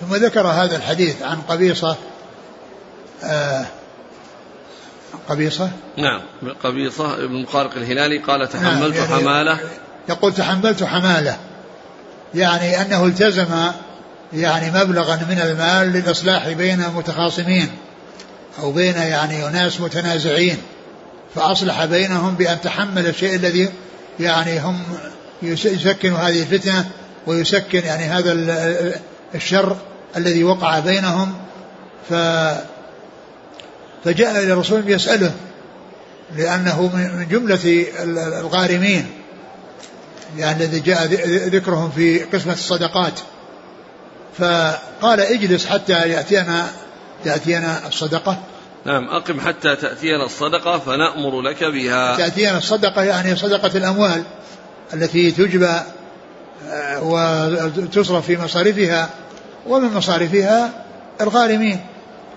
[0.01, 1.97] ثم ذكر هذا الحديث عن قبيصة
[3.23, 3.65] آه
[5.29, 6.21] قبيصة؟ نعم
[6.63, 9.59] قبيصة ابن مخارق الهلالي قال تحملت نعم يعني حمالة.
[10.09, 11.37] يقول تحملت حمالة.
[12.35, 13.47] يعني أنه التزم
[14.33, 17.69] يعني مبلغا من المال للإصلاح بين متخاصمين
[18.59, 20.57] أو بين يعني ناس متنازعين.
[21.35, 23.69] فأصلح بينهم بأن تحمل الشيء الذي
[24.19, 24.79] يعني هم
[25.43, 26.89] يسكن هذه الفتنة
[27.27, 28.33] ويسكن يعني هذا
[29.35, 29.77] الشر
[30.17, 31.33] الذي وقع بينهم.
[32.09, 32.13] ف
[34.05, 35.31] فجاء إلى الرسول يسأله
[36.37, 37.85] لأنه من جملة
[38.39, 39.07] الغارمين
[40.37, 41.05] يعني الذي جاء
[41.47, 43.19] ذكرهم في قسمة الصدقات.
[44.37, 46.67] فقال اجلس حتى يأتينا
[47.23, 48.37] تأتينا الصدقة.
[48.85, 52.17] نعم أقم حتى تأتينا الصدقة فنأمر لك بها.
[52.17, 54.23] تأتينا الصدقة يعني صدقة الأموال
[54.93, 55.79] التي تجبى
[56.69, 59.09] آه، وتصرف في مصارفها
[59.67, 60.69] ومن مصارفها
[61.21, 61.79] الغارمين.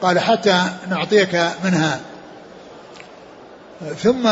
[0.02, 1.34] قال حتى نعطيك
[1.64, 2.00] منها.
[4.02, 4.30] ثم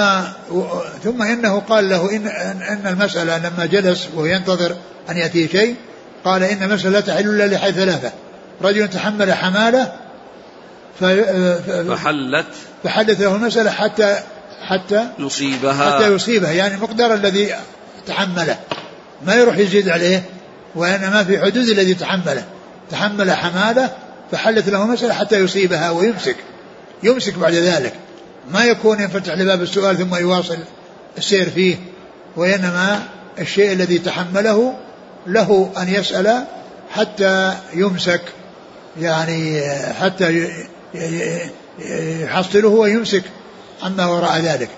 [1.05, 2.27] ثم إنه قال له ان
[2.63, 4.77] ان المسألة لما جلس وينتظر
[5.11, 5.77] أن ياتيه شيء
[6.25, 8.13] قال إن المسألة لا تحل إلا لحي ثلاثة.
[8.63, 10.04] رجل تحمل حمالة
[11.01, 12.47] فحلت
[12.85, 14.19] فحلت له المسألة حتى
[14.67, 15.97] حتى يصيبها.
[15.97, 16.53] حتى يصيبها.
[16.53, 17.55] يعني المقدار الذي
[18.07, 18.59] تحمله.
[19.27, 20.23] ما يروح يزيد عليه
[20.75, 22.45] وإنما في حدود الذي تحمله.
[22.91, 23.91] تحمل حماله
[24.33, 26.37] فحلت له مسألة حتى يصيبها ويمسك.
[27.03, 27.93] يمسك بعد ذلك.
[28.51, 30.59] ما يكون ينفتح لباب السؤال ثم يواصل
[31.19, 31.77] السير فيه.
[32.37, 33.03] وإنما
[33.39, 34.75] الشيء الذي تحمله
[35.27, 36.45] له أن يسأل
[36.91, 38.23] حتى يمسك.
[39.01, 39.63] يعني
[40.01, 40.49] حتى
[42.21, 43.23] يحصله ويمسك
[43.83, 44.69] عما وراء ذلك.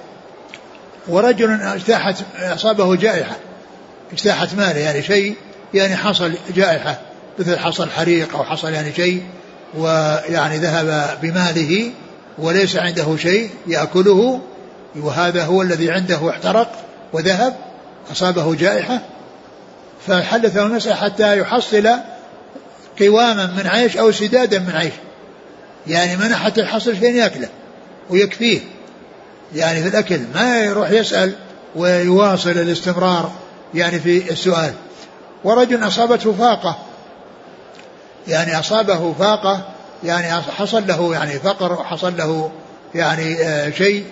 [1.08, 3.36] ورجل اجتاحت أصابه جائحة
[4.12, 5.36] اجتاحت ماله يعني شيء
[5.74, 7.00] يعني حصل جائحة
[7.38, 9.22] مثل حصل حريق أو حصل يعني شيء
[9.74, 11.90] ويعني ذهب بماله
[12.38, 14.40] وليس عنده شيء يأكله
[14.96, 16.72] وهذا هو الذي عنده احترق
[17.12, 17.56] وذهب
[18.12, 19.00] أصابه جائحة.
[20.06, 21.88] فحدث المسألة حتى يحصل
[23.00, 24.92] قواما من عيش أو سدادا من عيش.
[25.88, 27.48] يعني منع حتى يحصل شيء يأكله
[28.10, 28.60] ويكفيه.
[29.54, 31.32] يعني في الأكل ما يروح يسأل
[31.76, 33.32] ويواصل الاستمرار
[33.74, 34.72] يعني في السؤال.
[35.44, 36.76] ورجل أصابته فاقة.
[38.28, 39.68] يعني أصابه فاقة
[40.04, 42.50] يعني حصل له يعني فقر وحصل له
[42.94, 44.04] يعني آه شيء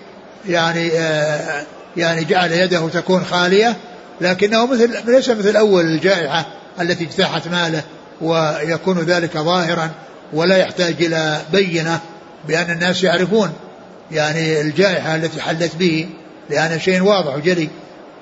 [0.49, 1.65] يعني آه
[1.97, 3.77] يعني جعل يده تكون خالية.
[4.21, 6.47] لكنه مثل ليس مثل أول الجائحة
[6.81, 7.83] التي اجتاحت ماله
[8.21, 9.91] ويكون ذلك ظاهرا.
[10.33, 12.01] ولا يحتاج إلى بينة
[12.49, 13.53] بأن الناس يعرفون
[14.13, 16.09] يعني الجائحة التي حلت به
[16.51, 17.69] لأن شيء واضح وجلي.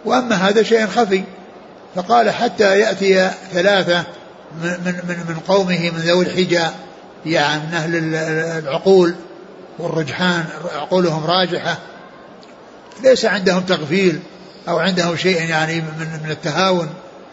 [0.05, 1.23] وأما هذا شيء خفي
[1.95, 4.05] فقال حتى يأتي ثلاثة
[4.63, 6.67] من من من قومه من ذوي الحجى
[7.27, 8.15] يعني من أهل
[8.65, 9.15] العقول
[9.79, 10.45] والرجحان
[10.75, 11.79] عقولهم راجحة.
[13.05, 14.21] ليس عندهم تغفيل
[14.69, 16.89] أو عندهم شيء يعني من من التهاون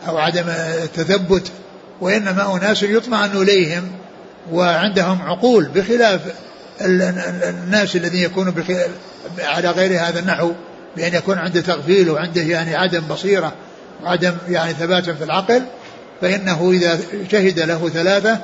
[0.07, 0.45] أو عدم
[0.84, 1.51] التثبت
[2.01, 3.91] وإنما أناس يطمئن إليهم
[4.51, 6.21] وعندهم عقول بخلاف
[6.81, 8.53] الناس الذين يكونوا
[9.39, 10.51] على غير هذا النحو
[10.97, 13.53] بأن يكون عنده تغفيل وعنده يعني عدم بصيرة
[14.03, 15.61] وعدم يعني ثبات في العقل
[16.21, 16.99] فإنه إذا
[17.31, 18.39] شهد له ثلاثة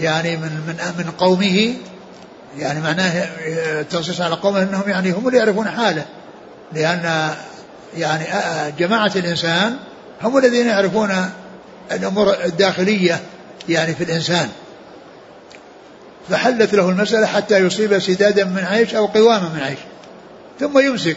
[0.00, 1.74] يعني من من من قومه
[2.58, 3.28] يعني معناه
[3.80, 6.04] التنصيص على قومه إنهم يعني هم اللي يعرفون حاله
[6.72, 7.30] لأن
[7.96, 8.24] يعني
[8.78, 9.76] جماعة الإنسان
[10.22, 11.30] هم الذين يعرفون
[11.92, 13.20] الأمور الداخلية
[13.68, 14.48] يعني في الإنسان.
[16.30, 19.78] فحلت له المسألة حتى يصيب سدادا من عيش أو قواما من عيش.
[20.60, 21.16] ثم يمسك.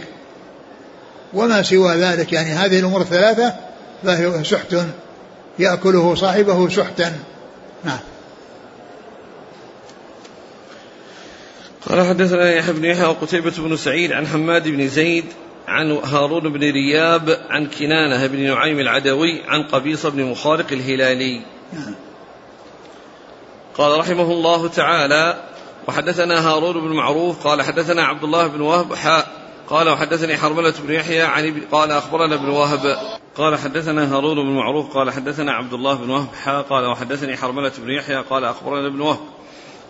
[1.33, 2.33] وما سوى ذلك.
[2.33, 3.53] يعني هذه الأمور الثلاثة
[4.03, 4.75] فهي سحت
[5.59, 7.13] يأكله صاحبه سحتا.
[7.83, 7.99] نعم.
[11.89, 15.25] قال حدثنا يحيى بن يحيى وقتيبة بن سعيد عن حماد بن زيد
[15.67, 21.41] عن هارون بن رياب عن كنانة بن نعيم العدوي عن قبيصة بن مخارق الهلالي.
[21.73, 21.95] نعم.
[23.77, 25.43] قال رحمه الله تعالى
[25.87, 30.93] وحدثنا هارون بن معروف قال حدثنا عبد الله بن وهب حاء قال وحدثني حرملة بن
[30.93, 32.97] يحيى عن قال أخبرنا ابن وهب
[33.37, 37.71] قال حدثنا هارون بن معروف قال حدثنا عبد الله بن وهب حا قال وحدثني حرملة
[37.77, 39.19] بن يحيى قال أخبرنا ابن وهب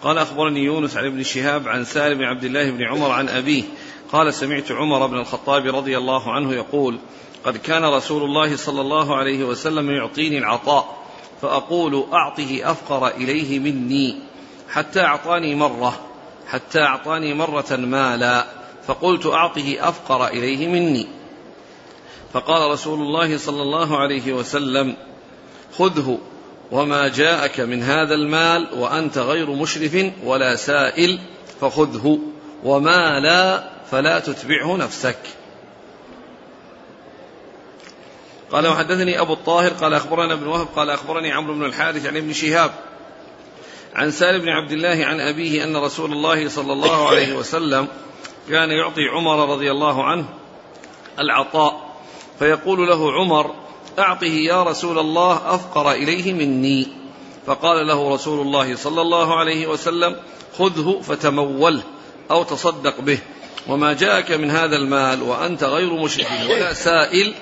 [0.03, 3.63] قال أخبرني يونس عن ابن شهاب عن سالم بن عبد الله بن عمر عن أبيه
[4.11, 6.99] قال سمعت عمر بن الخطاب رضي الله عنه يقول
[7.45, 11.02] قد كان رسول الله صلى الله عليه وسلم يعطيني العطاء
[11.43, 14.15] فأقول أعطه أفقر إليه مني
[14.69, 15.99] حتى أعطاني مرة
[16.47, 18.45] حتى أعطاني مرة مالا
[18.87, 21.07] فقلت أعطه أفقر إليه مني.
[22.33, 24.95] فقال رسول الله صلى الله عليه وسلم
[25.77, 26.17] خذه
[26.71, 31.19] وما جاءك من هذا المال وأنت غير مشرف ولا سائل
[31.61, 32.19] فخذه
[32.63, 35.19] وما لا فلا تتبعه نفسك.
[38.53, 42.33] قال وحدثني أبو الطاهر قال أخبرنا ابن وهب قال أخبرني عمرو بن الحارث عن ابن
[42.33, 42.71] شهاب
[43.95, 47.87] عن سالم بن عبد الله عن أبيه أن رسول الله صلى الله عليه وسلم
[48.49, 50.25] كان يعطي عمر رضي الله عنه
[51.19, 51.95] العطاء
[52.39, 53.55] فيقول له عمر
[53.99, 56.87] أعطه يا رسول الله أفقر إليه مني
[57.45, 60.15] فقال له رسول الله صلى الله عليه وسلم
[60.57, 61.83] خذه فتموله
[62.31, 63.19] أو تصدق به
[63.67, 67.33] وما جاءك من هذا المال وأنت غير مشرك ولا سائل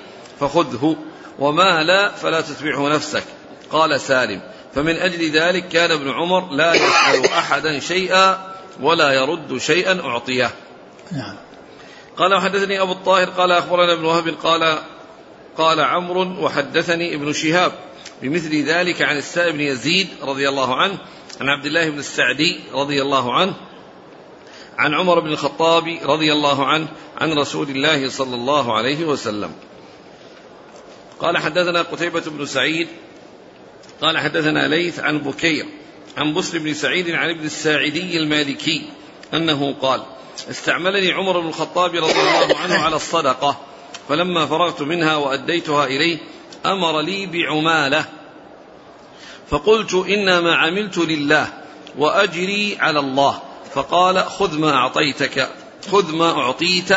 [0.42, 0.96] فخذه
[1.38, 3.24] وما لا فلا تتبعه نفسك.
[3.70, 4.40] قال سالم
[4.74, 10.50] فمن أجل ذلك كان ابن عمر لا يسأل أحدا شيئا ولا يرد شيئا أعطيه.
[11.12, 11.36] نعم.
[12.16, 14.78] قال وحدثني أبو الطاهر قال أخبرنا ابن وهب قال
[15.56, 17.72] قال عمرو وحدثني ابن شهاب.
[18.22, 20.98] بمثل ذلك عن السائب بن يزيد رضي الله عنه
[21.40, 23.54] عن عبد الله بن السعدي رضي الله عنه
[24.78, 26.88] عن عمر بن الخطاب رضي الله عنه
[27.20, 29.52] عن رسول الله صلى الله عليه وسلم.
[31.22, 32.88] قال حدثنا قتيبة بن سعيد
[34.00, 35.66] قال حدثنا ليث عن بكير
[36.16, 38.82] عن بسر بن سعيد عن ابن الساعدي المالكي
[39.34, 40.02] أنه قال
[40.50, 43.60] استعملني عمر بن الخطاب رضي الله عنه على الصدقة
[44.08, 46.18] فلما فرغت منها وأديتها إليه
[46.66, 48.04] أمر لي بعمالة
[49.50, 51.48] فقلت إنما عملت لله
[51.98, 53.42] وأجري على الله
[53.74, 55.48] فقال خذ ما أعطيتك
[55.92, 56.92] خذ ما أعطيت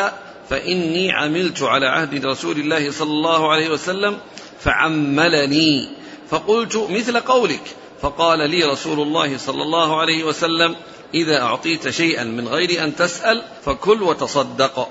[0.50, 4.18] فإني عملت على عهد رسول الله صلى الله عليه وسلم
[4.60, 5.88] فعملني.
[6.30, 7.62] فقلت مثل قولك.
[8.02, 10.76] فقال لي رسول الله صلى الله عليه وسلم
[11.14, 14.88] إذا أعطيت شيئا من غير أن تسأل فكل وتصدق.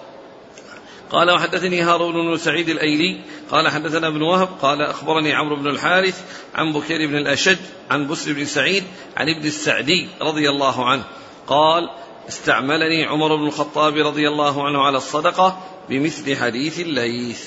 [1.12, 3.22] قال وحدثني هارون بن سعيد الأيلي.
[3.52, 4.50] قال حدثنا ابن وهب.
[4.62, 6.22] قال أخبرني عمرو بن الحارث
[6.56, 7.58] عن بكير بن الأشج
[7.90, 8.84] عن بسر بن سعيد
[9.18, 11.04] عن ابن السعدي رضي الله عنه.
[11.48, 11.90] قال
[12.30, 15.58] استعملني عمر بن الخطاب رضي الله عنه على الصدقة
[15.90, 17.46] بمثل حديث الليث.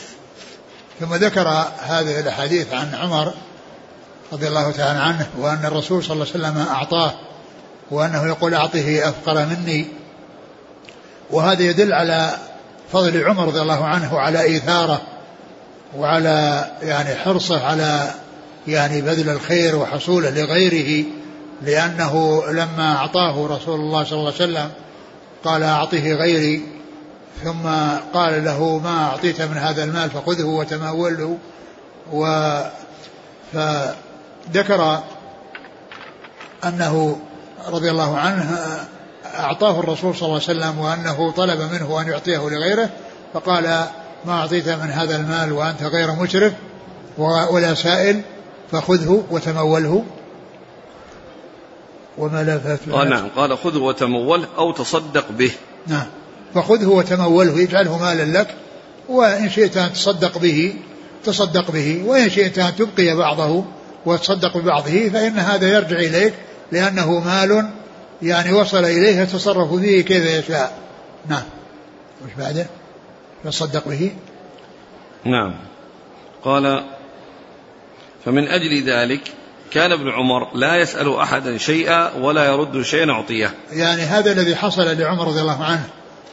[1.00, 1.48] ثم ذكر
[1.78, 3.32] هذه الأحاديث عن عمر
[4.32, 7.14] رضي الله تعالى عنه وأن الرسول صلى الله عليه وسلم أعطاه
[7.90, 9.86] وأنه يقول أعطه أفقر مني.
[11.30, 12.38] وهذا يدل على
[12.92, 15.00] فضل عمر رضي الله عنه وعلى إيثاره
[15.96, 18.14] وعلى يعني حرصه على
[18.66, 21.04] يعني بذل الخير وحصوله لغيره.
[21.62, 24.70] لأنه لما أعطاه رسول الله صلى الله عليه وسلم
[25.44, 26.62] قال أعطه غيري
[27.44, 27.68] ثم
[28.14, 31.38] قال له ما أعطيت من هذا المال فخذه وتموله
[32.12, 32.60] و
[33.52, 35.02] فذكر
[36.64, 37.18] أنه
[37.68, 38.58] رضي الله عنه
[39.26, 42.90] أعطاه الرسول صلى الله عليه وسلم وأنه طلب منه أن يعطيه لغيره
[43.34, 43.84] فقال
[44.24, 46.52] ما أعطيت من هذا المال وأنت غير مشرف
[47.18, 48.22] ولا سائل
[48.72, 50.04] فخذه وتموله.
[52.26, 53.28] لا قال نعم.
[53.36, 55.50] قال خذه وتموله أو تصدق به.
[55.86, 56.06] نعم.
[56.54, 58.54] فخذه وتموله اجعله مالا لك
[59.08, 60.74] وإن شئت أن تصدق به
[61.24, 62.02] تصدق به.
[62.06, 63.64] وإن شئت أن تبقي بعضه
[64.06, 66.34] وتصدق ببعضه فإن هذا يرجع إليك
[66.72, 67.70] لأنه مال
[68.22, 70.78] يعني وصل إليه يتصرف فيه كيف يشاء.
[71.28, 71.44] نعم.
[72.24, 72.66] وش بعده؟
[73.44, 74.12] يصدق به.
[75.24, 75.54] نعم.
[76.44, 76.84] قال
[78.24, 79.37] فمن أجل ذلك
[79.72, 83.54] كان ابن عمر لا يسأل أحدا شيئا ولا يرد شيئا أعطيه.
[83.72, 85.84] يعني هذا الذي حصل لعمر رضي الله عنه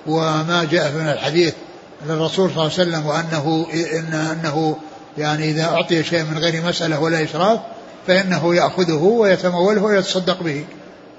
[0.08, 1.54] وما جاء من الحديث
[2.08, 4.78] للرسول صلى الله عليه وسلم وأنه إن أنه
[5.18, 7.60] يعني إذا أعطي شيء من غير مسألة ولا إشراف
[8.08, 10.66] فإنه يأخذه ويتموله ويتصدق به.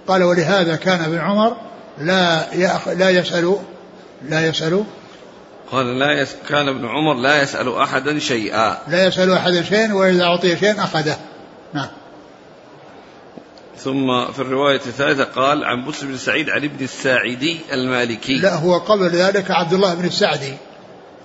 [0.09, 1.57] قال ولهذا كان ابن عمر
[1.99, 2.55] لا
[2.95, 3.59] لا يسأل
[4.29, 4.85] لا يسأل
[5.73, 8.79] قال لا يس كان ابن عمر لا يسأل أحدا شيئا.
[8.89, 11.17] لا يسأل أحدا شيئا وإذا أعطي شيئا أخذه.
[11.75, 11.89] نعم.
[13.79, 18.35] ثم في الرواية الثالثة قال عن بسر بن سعيد عن ابن الساعدي المالكي.
[18.35, 20.55] لا هو قبل ذلك عبد الله بن السعدي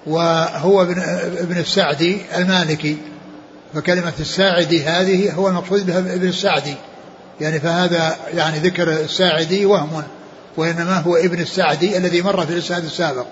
[0.07, 0.99] وهو ابن
[1.37, 2.97] ابن السعدي المالكي.
[3.73, 6.75] فكلمة الساعدي هذه هو المقصود بها ابن السعدي
[7.41, 10.03] يعني فهذا يعني ذكر الساعدي وهم
[10.57, 13.25] وإنما هو ابن السعدي الذي مر في الإسناد السابق.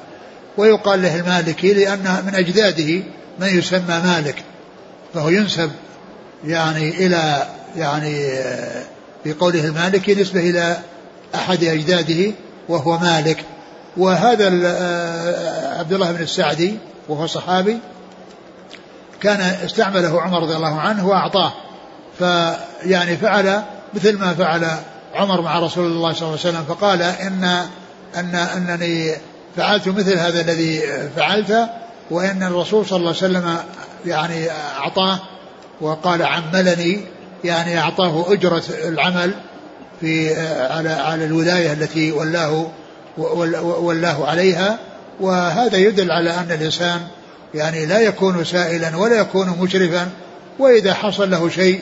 [0.58, 3.04] ويقال له المالكي لأن من أجداده
[3.40, 4.44] من يسمى مالك
[5.14, 5.72] فهو ينسب
[6.46, 8.30] يعني إلى يعني
[9.26, 10.78] بقوله المالكي نسبة إلى
[11.36, 12.32] أحد أجداده
[12.70, 13.46] وهو مالك.
[13.98, 14.46] وهذا
[15.80, 16.78] عبد الله بن السعدي
[17.10, 17.80] وهو صحابي
[19.22, 21.54] كان استعمله عمر رضي الله عنه وأعطاه.
[22.20, 23.64] فيعني فعل
[23.94, 24.68] مثل ما فعل
[25.16, 27.44] عمر مع رسول الله صلى الله عليه وسلم فقال إن
[28.16, 29.16] أن أنني
[29.56, 30.82] فعلت مثل هذا الذي
[31.16, 31.70] فعلت
[32.12, 33.58] وإن الرسول صلى الله عليه وسلم
[34.06, 35.20] يعني أعطاه
[35.82, 37.02] وقال عملني
[37.44, 39.34] يعني أعطاه أجرة العمل
[40.02, 40.36] في
[40.72, 42.72] على على الولاية التي ولاه
[43.18, 44.80] ولاه عليها.
[45.20, 47.08] وهذا يدل على أن الإنسان
[47.54, 50.10] يعني لا يكون سائلا ولا يكون مشرفا.
[50.60, 51.82] وإذا حصل له شيء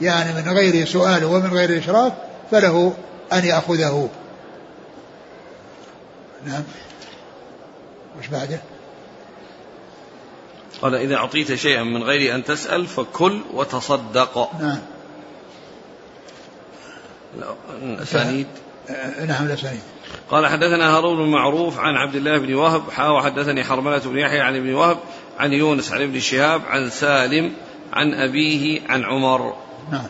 [0.00, 2.12] يعني من غير سؤال ومن غير إشراف
[2.50, 2.92] فله
[3.32, 4.08] أن يأخذه.
[6.46, 6.62] نعم.
[8.18, 8.60] وش بعده؟
[10.82, 14.50] قال إذا أعطيت شيئا من غير أن تسأل فكل وتصدق.
[14.60, 14.78] نعم.
[17.82, 18.46] الأسانيد؟
[19.26, 19.80] نعم الأسانيد.
[20.30, 24.40] قال حدثنا هارون بن معروف عن عبد الله بن وهب حا وحدثني حرملة بن يحيى
[24.40, 24.98] عن ابن وهب
[25.38, 27.52] عن يونس عن ابن شهاب عن سالم
[27.92, 29.56] عن أبيه عن عمر.
[29.92, 30.06] نعم.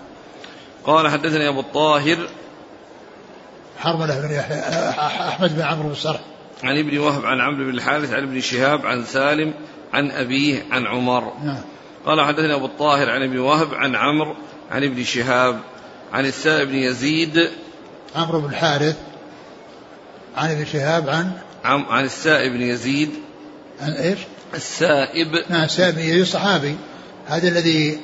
[0.85, 2.29] قال حدثني أبو الطاهر
[3.79, 4.59] حرملة بن يحيى
[5.29, 6.21] أحمد بن عمرو بن الصرح.
[6.65, 9.55] عن ابن وهب عن عمرو بن الحارث عن ابن شهاب عن سالم
[9.93, 11.33] عن أبيه عن عمر.
[11.45, 11.63] نعم.
[12.07, 14.37] قال حدثني أبو الطاهر عن ابن وهب عن عمرو
[14.71, 15.61] عن ابن شهاب.
[16.13, 17.51] عن السائب بن يزيد
[18.17, 18.97] عمرو بن الحارث
[20.37, 21.33] عن ابن شهاب عن
[21.65, 23.11] عن, عن السائب بن يزيد.
[23.81, 24.19] عن إيش؟
[24.55, 25.29] السائب.
[25.49, 26.77] نعم السائب بن يزيد صحابي
[27.27, 28.01] هذا الذي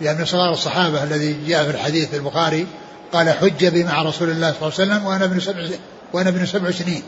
[0.00, 2.66] يعني صغار الصحابة الذي جاء في الحديث في البخاري
[3.12, 5.68] قال حج بي مع رسول الله صلى الله عليه وسلم وأنا ابن سبع
[6.12, 7.02] وأنا ابن سبع سنين.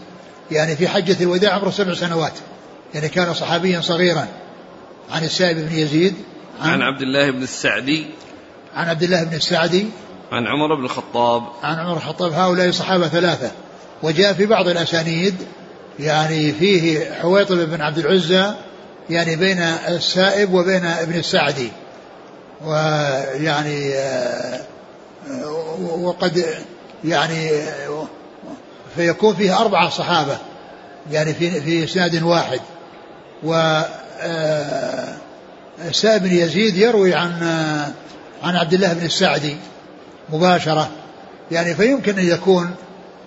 [0.50, 2.32] يعني في حجة الوداع عمره سبع سنوات.
[2.94, 4.28] يعني كان صحابيا صغيرا.
[5.10, 6.14] عن السائب بن يزيد
[6.60, 8.06] عن, عن عبد الله بن السعدي.
[8.74, 9.86] عن عبد الله بن السعدي
[10.32, 11.42] عن عمر بن الخطاب.
[11.62, 13.50] عن عمر بن الخطاب هؤلاء صحابة ثلاثة.
[14.02, 15.34] وجاء في بعض الأسانيد
[15.98, 18.54] يعني فيه حويطب بن عبد العزى
[19.10, 19.58] يعني بين
[19.88, 21.70] السائب وبين ابن السعدي.
[22.64, 24.60] ويعني آه،
[26.00, 26.44] وقد
[27.04, 27.50] يعني
[28.96, 30.38] فيكون فيه أربعة صحابة
[31.10, 32.60] يعني في في إسناد واحد.
[33.42, 33.82] و
[34.22, 35.14] آه،
[35.88, 37.88] السائب بن يزيد يروي عن آه،
[38.46, 39.56] عن عبد الله بن السعدي.
[40.32, 40.90] مباشرة.
[41.50, 42.70] يعني فيمكن أن يكون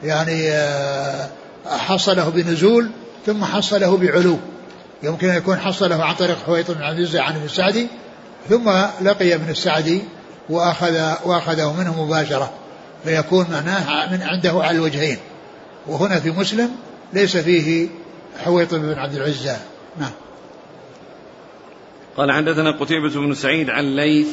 [0.03, 1.29] يعني آه،
[1.65, 2.89] حصله بنزول
[3.25, 4.37] ثم حصله بعلو.
[5.03, 7.87] يمكن أن يكون حصله عن طريق حويط بن عبد العزيز عن ابن السعدي
[8.49, 8.69] ثم
[9.01, 10.01] لقي ابن السعدي
[10.49, 12.53] وأخذ وأخذه منه مباشرة.
[13.03, 15.17] فيكون معناه من عنده على الوجهين.
[15.87, 16.69] وهنا في مسلم
[17.13, 17.87] ليس فيه
[18.43, 19.55] حويط بن عبد العزى.
[19.99, 20.11] نعم.
[22.17, 24.27] قال حدثنا قتيبة بن سعيد عن ليث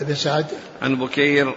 [0.00, 0.46] بن سعد.
[0.82, 1.54] عن بكير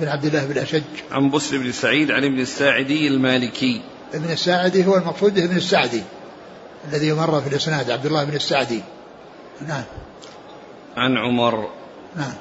[0.00, 0.82] بن عبد الله بن أشج.
[1.12, 3.80] عن بسر بن سعيد عن ابن الساعدي المالكي.
[4.14, 6.02] ابن الساعدي هو المقصود ابن السعدي
[6.92, 8.82] الذي مر في الإسناد عبد الله بن السعدي
[9.68, 9.84] نعم.
[10.96, 11.68] عن عمر.
[12.16, 12.34] نعم.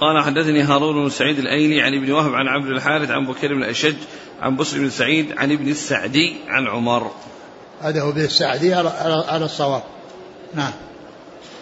[0.00, 3.62] قال حدثني هارون بن سعيد الأيلي عن ابن وهب عن عبد الحارث عن بكير بن
[3.62, 3.94] الاشج
[4.40, 7.10] عن بسر بن سعيد عن ابن السعدي عن عمر.
[7.82, 8.88] هذا هو ابن السعدي على,
[9.28, 9.82] على الصواب.
[10.54, 10.72] نعم.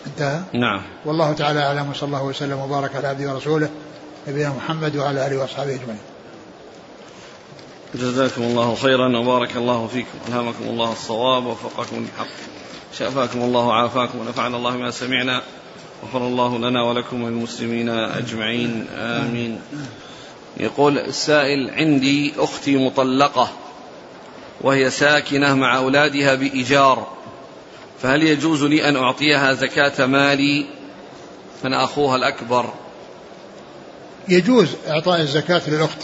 [0.07, 0.83] انتهى؟ نعم.
[1.05, 3.71] والله تعالى أعلم وصلى الله وسلم وبارك على عبده ورسوله.
[4.29, 6.01] نبينا محمد وعلى آله وأصحابه أجمعين.
[7.95, 10.19] جزاكم الله خيرا وبارك الله فيكم.
[10.29, 12.35] ألهمكم الله الصواب ووفقكم للحق.
[12.99, 15.43] شافاكم الله وعافاكم ونفعنا الله ما سمعنا.
[16.05, 18.87] غفر الله لنا ولكم وللمسلمين أجمعين.
[18.97, 19.61] آمين.
[20.57, 23.49] يقول السائل عندي أختي مطلقة
[24.61, 27.07] وهي ساكنة مع أولادها بإيجار
[28.03, 30.67] فهل يجوز لي أن أعطيها زكاة مالي
[31.65, 32.73] أنا أخوها الأكبر؟
[34.31, 35.99] يجوز إعطاء الزكاة للأخت.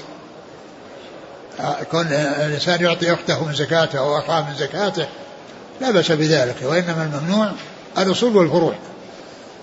[1.91, 5.07] كون الإنسان يعطي أخته من زكاته أو أخاه من زكاته
[5.81, 7.53] لا بأس بذلك وإنما الممنوع
[7.99, 8.75] الأصول والفروع.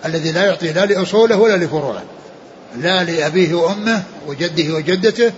[0.05, 2.03] الذي لا يعطي لا لأصوله ولا لفروعه
[2.75, 5.31] لا لأبيه وأمه وجده وجدته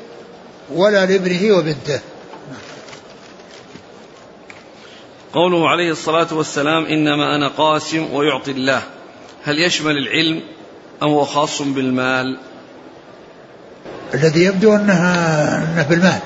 [0.73, 1.99] ولا لابنه وبنته.
[5.34, 8.82] قوله عليه الصلاة والسلام إنما أنا قاسم ويعطي الله.
[9.43, 10.43] هل يشمل العلم
[11.03, 12.38] أم هو خاص بالمال؟
[14.13, 16.19] الذي يبدو أنها انه بالمال